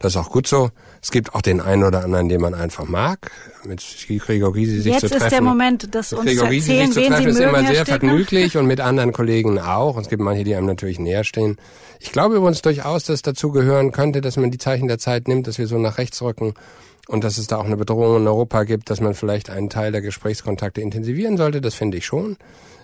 Das 0.00 0.14
ist 0.14 0.16
auch 0.16 0.30
gut 0.30 0.46
so. 0.46 0.70
Es 1.02 1.10
gibt 1.10 1.34
auch 1.34 1.42
den 1.42 1.60
einen 1.60 1.84
oder 1.84 2.02
anderen, 2.02 2.30
den 2.30 2.40
man 2.40 2.54
einfach 2.54 2.88
mag. 2.88 3.30
Mit 3.64 3.84
Gregor 4.08 4.54
Gysi 4.54 4.80
sich 4.80 4.94
Jetzt 4.94 5.00
zu 5.02 5.08
treffen. 5.08 5.24
ist 5.24 5.32
der 5.32 5.42
Moment, 5.42 5.94
das 5.94 6.14
uns 6.14 6.24
Gregor 6.24 6.48
Gysi 6.48 6.72
erzählen, 6.72 6.86
sich 6.86 6.94
zu 6.94 7.00
wen 7.00 7.08
treffen, 7.08 7.22
Sie 7.22 7.28
ist 7.28 7.38
mögen, 7.38 7.58
immer 7.58 7.68
sehr 7.68 7.86
vergnüglich 7.86 8.56
und 8.56 8.66
mit 8.66 8.80
anderen 8.80 9.12
Kollegen 9.12 9.58
auch. 9.58 9.96
Und 9.96 10.02
es 10.02 10.08
gibt 10.08 10.22
manche, 10.22 10.42
die 10.42 10.54
einem 10.54 10.66
natürlich 10.66 10.98
näher 10.98 11.22
stehen. 11.22 11.58
Ich 12.00 12.12
glaube 12.12 12.36
übrigens 12.36 12.62
durchaus, 12.62 13.04
dass 13.04 13.20
dazu 13.20 13.52
gehören 13.52 13.92
könnte, 13.92 14.22
dass 14.22 14.38
man 14.38 14.50
die 14.50 14.56
Zeichen 14.56 14.88
der 14.88 14.98
Zeit 14.98 15.28
nimmt, 15.28 15.46
dass 15.46 15.58
wir 15.58 15.66
so 15.66 15.76
nach 15.76 15.98
rechts 15.98 16.22
rücken 16.22 16.54
und 17.06 17.22
dass 17.22 17.36
es 17.36 17.46
da 17.46 17.58
auch 17.58 17.66
eine 17.66 17.76
Bedrohung 17.76 18.16
in 18.16 18.26
Europa 18.26 18.64
gibt, 18.64 18.88
dass 18.88 19.02
man 19.02 19.12
vielleicht 19.12 19.50
einen 19.50 19.68
Teil 19.68 19.92
der 19.92 20.00
Gesprächskontakte 20.00 20.80
intensivieren 20.80 21.36
sollte. 21.36 21.60
Das 21.60 21.74
finde 21.74 21.98
ich 21.98 22.06
schon. 22.06 22.38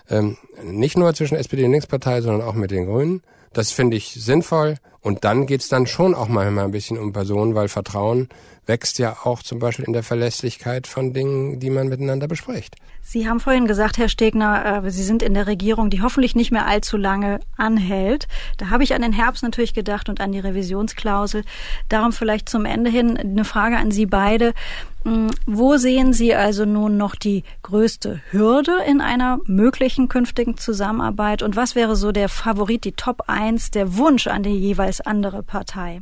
Ähm, 0.07 0.37
nicht 0.63 0.97
nur 0.97 1.11
zwischen 1.15 1.35
SPD 1.35 1.65
und 1.65 1.71
Linkspartei, 1.71 2.21
sondern 2.21 2.47
auch 2.47 2.53
mit 2.53 2.69
den 2.69 2.85
Grünen. 2.85 3.23
Das 3.53 3.71
finde 3.71 3.97
ich 3.97 4.09
sinnvoll. 4.09 4.75
Und 5.01 5.23
dann 5.23 5.45
geht's 5.45 5.69
dann 5.69 5.87
schon 5.87 6.13
auch 6.15 6.27
manchmal 6.27 6.65
ein 6.65 6.71
bisschen 6.71 6.97
um 6.97 7.13
Personen, 7.13 7.55
weil 7.55 7.67
Vertrauen 7.67 8.29
wächst 8.65 8.99
ja 8.99 9.17
auch 9.23 9.41
zum 9.41 9.59
Beispiel 9.59 9.85
in 9.85 9.93
der 9.93 10.03
Verlässlichkeit 10.03 10.87
von 10.87 11.13
Dingen, 11.13 11.59
die 11.59 11.69
man 11.69 11.87
miteinander 11.87 12.27
bespricht. 12.27 12.75
Sie 13.01 13.29
haben 13.29 13.39
vorhin 13.39 13.67
gesagt, 13.67 13.97
Herr 13.97 14.09
Stegner, 14.09 14.83
äh, 14.83 14.91
Sie 14.91 15.03
sind 15.03 15.23
in 15.23 15.33
der 15.33 15.47
Regierung, 15.47 15.89
die 15.89 16.01
hoffentlich 16.01 16.35
nicht 16.35 16.51
mehr 16.51 16.67
allzu 16.67 16.97
lange 16.97 17.39
anhält. 17.55 18.27
Da 18.57 18.69
habe 18.69 18.83
ich 18.83 18.93
an 18.93 19.01
den 19.01 19.13
Herbst 19.13 19.43
natürlich 19.43 19.73
gedacht 19.73 20.09
und 20.09 20.19
an 20.19 20.33
die 20.33 20.39
Revisionsklausel. 20.39 21.45
Darum 21.87 22.11
vielleicht 22.11 22.49
zum 22.49 22.65
Ende 22.65 22.89
hin 22.89 23.15
eine 23.15 23.45
Frage 23.45 23.77
an 23.77 23.91
Sie 23.91 24.07
beide. 24.07 24.53
Hm, 25.05 25.29
wo 25.45 25.77
sehen 25.77 26.11
Sie 26.11 26.35
also 26.35 26.65
nun 26.65 26.97
noch 26.97 27.15
die 27.15 27.45
größte 27.63 28.19
Hürde 28.31 28.73
in 28.85 28.99
einer 28.99 29.39
möglichen 29.45 30.09
künftigen 30.09 30.57
Zusammenarbeit? 30.57 31.43
Und 31.43 31.55
was 31.55 31.75
wäre 31.75 31.95
so 31.95 32.11
der 32.11 32.27
Favorit, 32.27 32.83
die 32.83 32.91
Top 32.91 33.23
1, 33.27 33.71
der 33.71 33.95
Wunsch 33.95 34.27
an 34.27 34.43
die 34.43 34.49
jeweils 34.49 34.96
andere 35.01 35.43
Partei? 35.43 36.01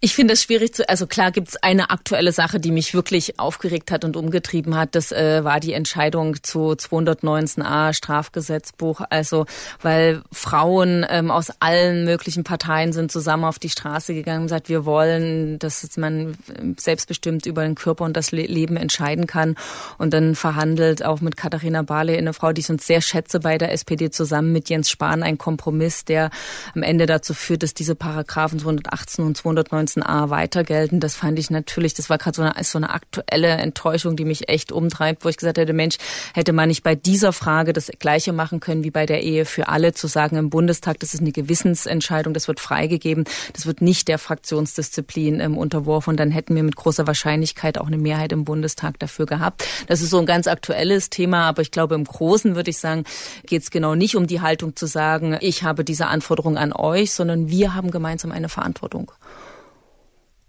Ich 0.00 0.14
finde 0.14 0.34
es 0.34 0.42
schwierig 0.42 0.74
zu, 0.74 0.88
also 0.88 1.06
klar 1.06 1.32
gibt 1.32 1.48
es 1.48 1.56
eine 1.62 1.90
aktuelle 1.90 2.32
Sache, 2.32 2.60
die 2.60 2.70
mich 2.70 2.92
wirklich 2.92 3.38
aufgeregt 3.38 3.90
hat 3.90 4.04
und 4.04 4.16
umgetrieben 4.16 4.76
hat. 4.76 4.94
Das 4.94 5.12
äh, 5.12 5.44
war 5.44 5.60
die 5.60 5.72
Entscheidung 5.72 6.42
zu 6.42 6.72
219a 6.72 7.94
Strafgesetzbuch. 7.94 9.00
Also 9.08 9.46
weil 9.80 10.22
Frauen 10.30 11.06
ähm, 11.08 11.30
aus 11.30 11.50
allen 11.60 12.04
möglichen 12.04 12.44
Parteien 12.44 12.92
sind 12.92 13.12
zusammen 13.12 13.44
auf 13.44 13.58
die 13.58 13.70
Straße 13.70 14.14
gegangen 14.14 14.40
und 14.40 14.46
gesagt, 14.46 14.68
wir 14.68 14.84
wollen, 14.84 15.58
dass 15.58 15.96
man 15.96 16.36
selbstbestimmt 16.76 17.46
über 17.46 17.62
den 17.62 17.74
Körper 17.74 18.04
und 18.04 18.16
das 18.16 18.30
Leben 18.30 18.76
entscheiden 18.76 19.26
kann. 19.26 19.54
Und 19.98 20.12
dann 20.12 20.34
verhandelt 20.34 21.04
auch 21.04 21.20
mit 21.20 21.36
Katharina 21.36 21.82
Barley, 21.82 22.16
eine 22.16 22.34
Frau, 22.34 22.52
die 22.52 22.60
ich 22.60 22.70
uns 22.70 22.86
sehr 22.86 23.00
schätze 23.00 23.40
bei 23.40 23.58
der 23.58 23.72
SPD, 23.72 24.10
zusammen 24.10 24.52
mit 24.52 24.68
Jens 24.68 24.90
Spahn 24.90 25.22
ein 25.22 25.38
Kompromiss, 25.38 26.04
der 26.04 26.30
am 26.74 26.82
Ende 26.82 27.06
dazu 27.06 27.34
führt, 27.34 27.62
dass 27.62 27.74
diese 27.74 27.94
Paragraphen 27.94 28.58
218 28.58 29.24
und 29.24 29.36
219 29.36 29.93
a 30.02 30.30
weiter 30.30 30.64
gelten. 30.64 31.00
Das 31.00 31.14
fand 31.14 31.38
ich 31.38 31.50
natürlich, 31.50 31.94
das 31.94 32.08
war 32.08 32.18
gerade 32.18 32.36
so 32.36 32.42
eine, 32.42 32.64
so 32.64 32.78
eine 32.78 32.90
aktuelle 32.90 33.48
Enttäuschung, 33.48 34.16
die 34.16 34.24
mich 34.24 34.48
echt 34.48 34.72
umtreibt, 34.72 35.24
wo 35.24 35.28
ich 35.28 35.36
gesagt 35.36 35.58
hätte, 35.58 35.72
Mensch, 35.72 35.96
hätte 36.34 36.52
man 36.52 36.68
nicht 36.68 36.82
bei 36.82 36.94
dieser 36.94 37.32
Frage 37.32 37.72
das 37.72 37.90
Gleiche 37.98 38.32
machen 38.32 38.60
können 38.60 38.84
wie 38.84 38.90
bei 38.90 39.06
der 39.06 39.22
Ehe 39.22 39.44
für 39.44 39.68
alle, 39.68 39.92
zu 39.92 40.06
sagen 40.06 40.36
im 40.36 40.50
Bundestag, 40.50 40.98
das 41.00 41.14
ist 41.14 41.20
eine 41.20 41.32
Gewissensentscheidung, 41.32 42.34
das 42.34 42.48
wird 42.48 42.60
freigegeben, 42.60 43.24
das 43.52 43.66
wird 43.66 43.82
nicht 43.82 44.08
der 44.08 44.18
Fraktionsdisziplin 44.18 45.40
ähm, 45.40 45.58
unterworfen 45.58 46.14
dann 46.16 46.30
hätten 46.30 46.54
wir 46.54 46.62
mit 46.62 46.76
großer 46.76 47.06
Wahrscheinlichkeit 47.06 47.78
auch 47.78 47.86
eine 47.86 47.98
Mehrheit 47.98 48.32
im 48.32 48.44
Bundestag 48.44 48.98
dafür 48.98 49.26
gehabt. 49.26 49.66
Das 49.86 50.00
ist 50.00 50.10
so 50.10 50.18
ein 50.18 50.26
ganz 50.26 50.46
aktuelles 50.46 51.10
Thema, 51.10 51.48
aber 51.48 51.62
ich 51.62 51.70
glaube, 51.70 51.94
im 51.94 52.04
Großen 52.04 52.54
würde 52.54 52.70
ich 52.70 52.78
sagen, 52.78 53.04
geht 53.46 53.62
es 53.62 53.70
genau 53.70 53.94
nicht 53.94 54.16
um 54.16 54.26
die 54.26 54.40
Haltung 54.40 54.76
zu 54.76 54.86
sagen, 54.86 55.36
ich 55.40 55.62
habe 55.62 55.84
diese 55.84 56.06
Anforderung 56.06 56.56
an 56.56 56.72
euch, 56.72 57.12
sondern 57.12 57.48
wir 57.48 57.74
haben 57.74 57.90
gemeinsam 57.90 58.32
eine 58.32 58.48
Verantwortung. 58.48 59.12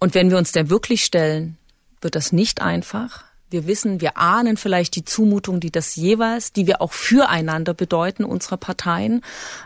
Und 0.05 0.13
wenn 0.13 0.29
wir 0.29 0.37
uns 0.37 0.51
der 0.51 0.69
wirklich 0.69 1.03
stellen, 1.03 1.57
wird 1.99 2.13
das 2.13 2.31
nicht 2.31 2.61
einfach. 2.61 3.23
Wir 3.49 3.65
wissen, 3.65 4.01
wir 4.01 4.17
ahnen 4.17 4.55
vielleicht 4.55 4.95
die 4.95 5.03
Zumutung, 5.03 5.59
die 5.59 5.71
das 5.71 5.95
jeweils, 5.95 6.53
die 6.53 6.67
wir 6.67 6.79
auch 6.79 6.93
füreinander 6.93 7.73
bedeuten, 7.73 8.23
unserer 8.23 8.57
Parteien. 8.57 9.21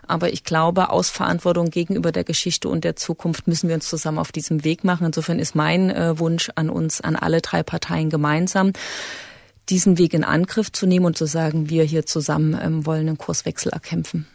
Aber 0.07 0.31
ich 0.31 0.45
glaube, 0.45 0.91
aus 0.91 1.09
Verantwortung 1.09 1.71
gegenüber 1.71 2.13
der 2.13 2.23
Geschichte 2.23 2.69
und 2.69 2.85
der 2.85 2.95
Zukunft 2.95 3.49
müssen 3.49 3.67
wir 3.67 3.75
uns 3.75 3.89
zusammen 3.89 4.17
auf 4.17 4.31
diesem 4.31 4.63
Weg 4.63 4.85
machen. 4.85 5.07
Insofern 5.07 5.39
ist 5.39 5.55
mein 5.55 5.89
äh, 5.89 6.17
Wunsch 6.19 6.49
an 6.55 6.69
uns, 6.69 7.01
an 7.01 7.17
alle 7.17 7.41
drei 7.41 7.61
Parteien 7.61 8.09
gemeinsam, 8.09 8.71
diesen 9.67 9.97
Weg 9.97 10.13
in 10.13 10.23
Angriff 10.23 10.71
zu 10.71 10.87
nehmen 10.87 11.05
und 11.05 11.17
zu 11.17 11.25
sagen, 11.25 11.69
wir 11.69 11.83
hier 11.83 12.05
zusammen 12.05 12.57
ähm, 12.63 12.85
wollen 12.85 13.09
einen 13.09 13.17
Kurswechsel 13.17 13.73
erkämpfen. 13.73 14.25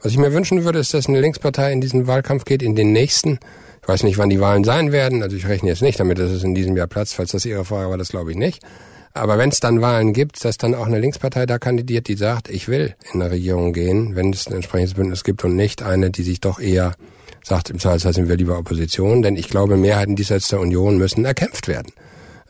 Was 0.00 0.10
ich 0.10 0.16
mir 0.16 0.32
wünschen 0.32 0.64
würde, 0.64 0.78
ist, 0.78 0.94
dass 0.94 1.06
eine 1.06 1.20
Linkspartei 1.20 1.70
in 1.70 1.82
diesen 1.82 2.06
Wahlkampf 2.06 2.46
geht, 2.46 2.62
in 2.62 2.76
den 2.76 2.92
nächsten 2.92 3.38
ich 3.88 3.92
weiß 3.94 4.02
nicht, 4.02 4.18
wann 4.18 4.28
die 4.28 4.38
Wahlen 4.38 4.64
sein 4.64 4.92
werden. 4.92 5.22
Also 5.22 5.34
ich 5.34 5.48
rechne 5.48 5.70
jetzt 5.70 5.80
nicht 5.80 5.98
damit, 5.98 6.18
dass 6.18 6.30
es 6.30 6.42
in 6.44 6.54
diesem 6.54 6.76
Jahr 6.76 6.88
Platz, 6.88 7.14
falls 7.14 7.30
das 7.30 7.46
Ihre 7.46 7.64
Frage 7.64 7.88
war, 7.88 7.96
das 7.96 8.10
glaube 8.10 8.30
ich 8.30 8.36
nicht. 8.36 8.62
Aber 9.14 9.38
wenn 9.38 9.48
es 9.48 9.60
dann 9.60 9.80
Wahlen 9.80 10.12
gibt, 10.12 10.44
dass 10.44 10.58
dann 10.58 10.74
auch 10.74 10.84
eine 10.84 10.98
Linkspartei 10.98 11.46
da 11.46 11.58
kandidiert, 11.58 12.06
die 12.06 12.14
sagt, 12.16 12.50
ich 12.50 12.68
will 12.68 12.94
in 13.14 13.22
eine 13.22 13.30
Regierung 13.30 13.72
gehen, 13.72 14.14
wenn 14.14 14.30
es 14.30 14.46
ein 14.46 14.52
entsprechendes 14.52 14.92
Bündnis 14.92 15.24
gibt 15.24 15.42
und 15.42 15.56
nicht 15.56 15.82
eine, 15.82 16.10
die 16.10 16.22
sich 16.22 16.38
doch 16.40 16.60
eher 16.60 16.96
sagt, 17.42 17.70
im 17.70 17.78
Zweifelsfall 17.78 18.12
sind 18.12 18.28
wir 18.28 18.36
lieber 18.36 18.58
Opposition. 18.58 19.22
Denn 19.22 19.36
ich 19.36 19.48
glaube, 19.48 19.78
Mehrheiten 19.78 20.16
diesseits 20.16 20.48
der 20.48 20.60
Union 20.60 20.98
müssen 20.98 21.24
erkämpft 21.24 21.66
werden. 21.66 21.90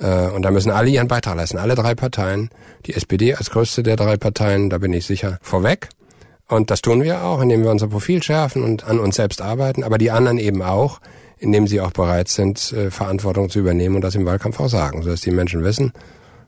Äh, 0.00 0.30
und 0.30 0.42
da 0.42 0.50
müssen 0.50 0.72
alle 0.72 0.90
ihren 0.90 1.06
Beitrag 1.06 1.36
leisten, 1.36 1.58
alle 1.58 1.76
drei 1.76 1.94
Parteien. 1.94 2.50
Die 2.86 2.94
SPD 2.94 3.36
als 3.36 3.50
größte 3.50 3.84
der 3.84 3.94
drei 3.94 4.16
Parteien, 4.16 4.70
da 4.70 4.78
bin 4.78 4.92
ich 4.92 5.06
sicher, 5.06 5.38
vorweg. 5.40 5.88
Und 6.48 6.72
das 6.72 6.82
tun 6.82 7.00
wir 7.00 7.22
auch, 7.22 7.40
indem 7.40 7.62
wir 7.62 7.70
unser 7.70 7.86
Profil 7.86 8.24
schärfen 8.24 8.64
und 8.64 8.82
an 8.82 8.98
uns 8.98 9.14
selbst 9.14 9.40
arbeiten, 9.40 9.84
aber 9.84 9.98
die 9.98 10.10
anderen 10.10 10.38
eben 10.38 10.62
auch, 10.62 10.98
indem 11.38 11.66
sie 11.66 11.80
auch 11.80 11.92
bereit 11.92 12.28
sind, 12.28 12.72
äh, 12.72 12.90
Verantwortung 12.90 13.50
zu 13.50 13.58
übernehmen 13.58 13.96
und 13.96 14.02
das 14.02 14.14
im 14.14 14.26
Wahlkampf 14.26 14.60
auch 14.60 14.68
sagen, 14.68 15.02
sodass 15.02 15.20
die 15.20 15.30
Menschen 15.30 15.64
wissen, 15.64 15.92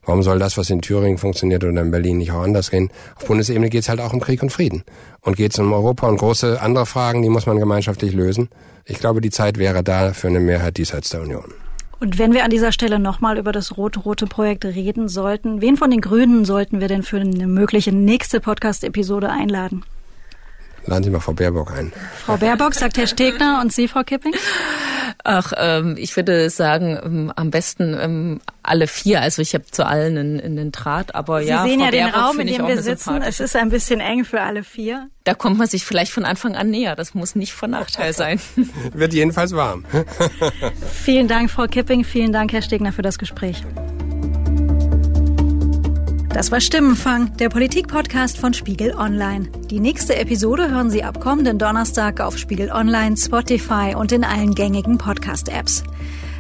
warum 0.04 0.22
soll 0.22 0.38
das, 0.38 0.56
was 0.56 0.70
in 0.70 0.80
Thüringen 0.80 1.18
funktioniert 1.18 1.64
oder 1.64 1.80
in 1.80 1.90
Berlin 1.90 2.18
nicht 2.18 2.32
auch 2.32 2.42
anders 2.42 2.70
gehen. 2.70 2.90
Auf 3.16 3.26
Bundesebene 3.26 3.70
geht 3.70 3.82
es 3.82 3.88
halt 3.88 4.00
auch 4.00 4.12
um 4.12 4.20
Krieg 4.20 4.42
und 4.42 4.50
Frieden 4.50 4.82
und 5.20 5.36
geht 5.36 5.52
es 5.52 5.58
um 5.58 5.72
Europa 5.72 6.08
und 6.08 6.16
große 6.16 6.60
andere 6.60 6.86
Fragen, 6.86 7.22
die 7.22 7.28
muss 7.28 7.46
man 7.46 7.58
gemeinschaftlich 7.58 8.12
lösen. 8.12 8.48
Ich 8.84 8.98
glaube, 8.98 9.20
die 9.20 9.30
Zeit 9.30 9.58
wäre 9.58 9.84
da 9.84 10.12
für 10.12 10.28
eine 10.28 10.40
Mehrheit 10.40 10.76
diesseits 10.76 11.10
der 11.10 11.22
Union. 11.22 11.52
Und 12.00 12.18
wenn 12.18 12.32
wir 12.32 12.44
an 12.44 12.50
dieser 12.50 12.72
Stelle 12.72 12.98
nochmal 12.98 13.36
über 13.36 13.52
das 13.52 13.76
rot-rote 13.76 14.26
Projekt 14.26 14.64
reden 14.64 15.08
sollten, 15.08 15.60
wen 15.60 15.76
von 15.76 15.90
den 15.90 16.00
Grünen 16.00 16.46
sollten 16.46 16.80
wir 16.80 16.88
denn 16.88 17.02
für 17.02 17.20
eine 17.20 17.46
mögliche 17.46 17.92
nächste 17.92 18.40
Podcast-Episode 18.40 19.28
einladen? 19.28 19.84
Laden 20.86 21.04
Sie 21.04 21.10
mal 21.10 21.20
Frau 21.20 21.32
Baerbock 21.32 21.72
ein. 21.72 21.92
Frau 22.24 22.36
Baerbock, 22.36 22.74
sagt 22.74 22.96
Herr 22.96 23.06
Stegner 23.06 23.60
und 23.60 23.72
Sie, 23.72 23.88
Frau 23.88 24.02
Kipping? 24.02 24.34
Ach, 25.24 25.52
ähm, 25.56 25.96
ich 25.98 26.16
würde 26.16 26.50
sagen, 26.50 26.98
ähm, 27.02 27.32
am 27.34 27.50
besten 27.50 27.96
ähm, 28.00 28.40
alle 28.62 28.86
vier. 28.86 29.20
Also 29.20 29.42
ich 29.42 29.54
habe 29.54 29.64
zu 29.66 29.86
allen 29.86 30.16
in, 30.16 30.38
in 30.38 30.56
den 30.56 30.72
Draht, 30.72 31.14
aber 31.14 31.42
Sie 31.42 31.48
ja. 31.48 31.64
Sie 31.64 31.70
sehen 31.70 31.80
Frau 31.80 31.86
ja 31.86 31.90
Baerbock 31.90 32.12
den 32.12 32.20
Raum, 32.20 32.40
in 32.40 32.46
dem 32.46 32.66
wir 32.66 32.82
sitzen. 32.82 33.22
Es 33.22 33.40
ist 33.40 33.56
ein 33.56 33.70
bisschen 33.70 34.00
eng 34.00 34.24
für 34.24 34.40
alle 34.40 34.64
vier. 34.64 35.08
Da 35.24 35.34
kommt 35.34 35.58
man 35.58 35.66
sich 35.66 35.84
vielleicht 35.84 36.12
von 36.12 36.24
Anfang 36.24 36.56
an 36.56 36.70
näher. 36.70 36.96
Das 36.96 37.14
muss 37.14 37.34
nicht 37.34 37.52
von 37.52 37.70
Nachteil 37.70 38.12
sein. 38.12 38.40
Wird 38.94 39.12
jedenfalls 39.12 39.54
warm. 39.54 39.84
vielen 41.04 41.28
Dank, 41.28 41.50
Frau 41.50 41.66
Kipping. 41.66 42.04
Vielen 42.04 42.32
Dank, 42.32 42.52
Herr 42.52 42.62
Stegner, 42.62 42.92
für 42.92 43.02
das 43.02 43.18
Gespräch. 43.18 43.62
Das 46.32 46.52
war 46.52 46.60
Stimmenfang, 46.60 47.36
der 47.38 47.48
Politik-Podcast 47.48 48.38
von 48.38 48.54
Spiegel 48.54 48.94
Online. 48.94 49.48
Die 49.68 49.80
nächste 49.80 50.14
Episode 50.14 50.70
hören 50.70 50.88
Sie 50.88 51.02
ab 51.02 51.20
kommenden 51.20 51.58
Donnerstag 51.58 52.20
auf 52.20 52.38
Spiegel 52.38 52.70
Online, 52.70 53.16
Spotify 53.16 53.96
und 53.96 54.12
in 54.12 54.22
allen 54.22 54.54
gängigen 54.54 54.96
Podcast-Apps. 54.96 55.82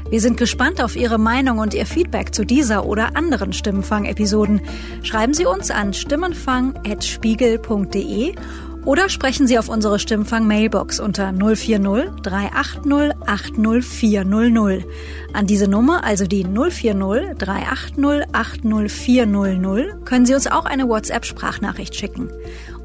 Wir 0.08 0.20
sind 0.20 0.36
gespannt 0.36 0.80
auf 0.82 0.94
Ihre 0.94 1.18
Meinung 1.18 1.58
und 1.58 1.74
Ihr 1.74 1.86
Feedback 1.86 2.32
zu 2.32 2.44
dieser 2.44 2.86
oder 2.86 3.16
anderen 3.16 3.52
Stimmenfang-Episoden. 3.52 4.60
Schreiben 5.02 5.34
Sie 5.34 5.44
uns 5.44 5.72
an 5.72 5.92
stimmenfang.spiegel.de 5.92 8.34
oder 8.84 9.08
sprechen 9.08 9.46
Sie 9.46 9.58
auf 9.58 9.68
unsere 9.68 9.98
Stimmfang-Mailbox 9.98 11.00
unter 11.00 11.32
040 11.32 12.22
380 12.22 13.12
80400. 13.26 14.84
An 15.32 15.46
diese 15.46 15.68
Nummer, 15.68 16.02
also 16.04 16.26
die 16.26 16.44
040 16.44 17.36
380 17.38 18.24
80400, 18.32 20.04
können 20.06 20.26
Sie 20.26 20.34
uns 20.34 20.46
auch 20.46 20.64
eine 20.64 20.88
WhatsApp-Sprachnachricht 20.88 21.94
schicken. 21.94 22.30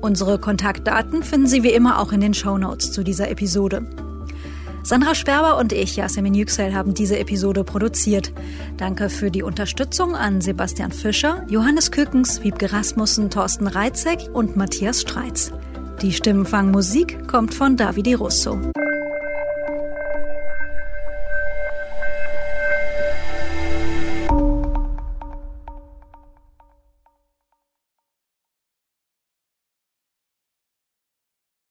Unsere 0.01 0.38
Kontaktdaten 0.38 1.23
finden 1.23 1.47
Sie 1.47 1.63
wie 1.63 1.71
immer 1.71 1.99
auch 1.99 2.12
in 2.12 2.21
den 2.21 2.34
Shownotes 2.34 2.91
zu 2.91 3.03
dieser 3.03 3.29
Episode. 3.29 3.88
Sandra 4.84 5.15
Sperber 5.15 5.58
und 5.58 5.73
ich, 5.73 5.95
Yasemin 5.95 6.36
Yüksel, 6.36 6.75
haben 6.75 6.93
diese 6.93 7.17
Episode 7.17 7.63
produziert. 7.63 8.31
Danke 8.77 9.10
für 9.10 9.31
die 9.31 9.41
Unterstützung 9.41 10.15
an 10.15 10.41
Sebastian 10.41 10.91
Fischer, 10.91 11.43
Johannes 11.49 11.89
Kückens, 11.89 12.43
Wiebke 12.43 12.71
Rasmussen, 12.71 13.31
Thorsten 13.31 13.65
Reitzek 13.65 14.29
und 14.31 14.55
Matthias 14.55 15.01
Streitz. 15.01 15.51
Die 16.01 16.12
Stimmenfangmusik 16.12 17.27
kommt 17.27 17.53
von 17.53 17.77
Davide 17.77 18.17
Russo. 18.17 18.60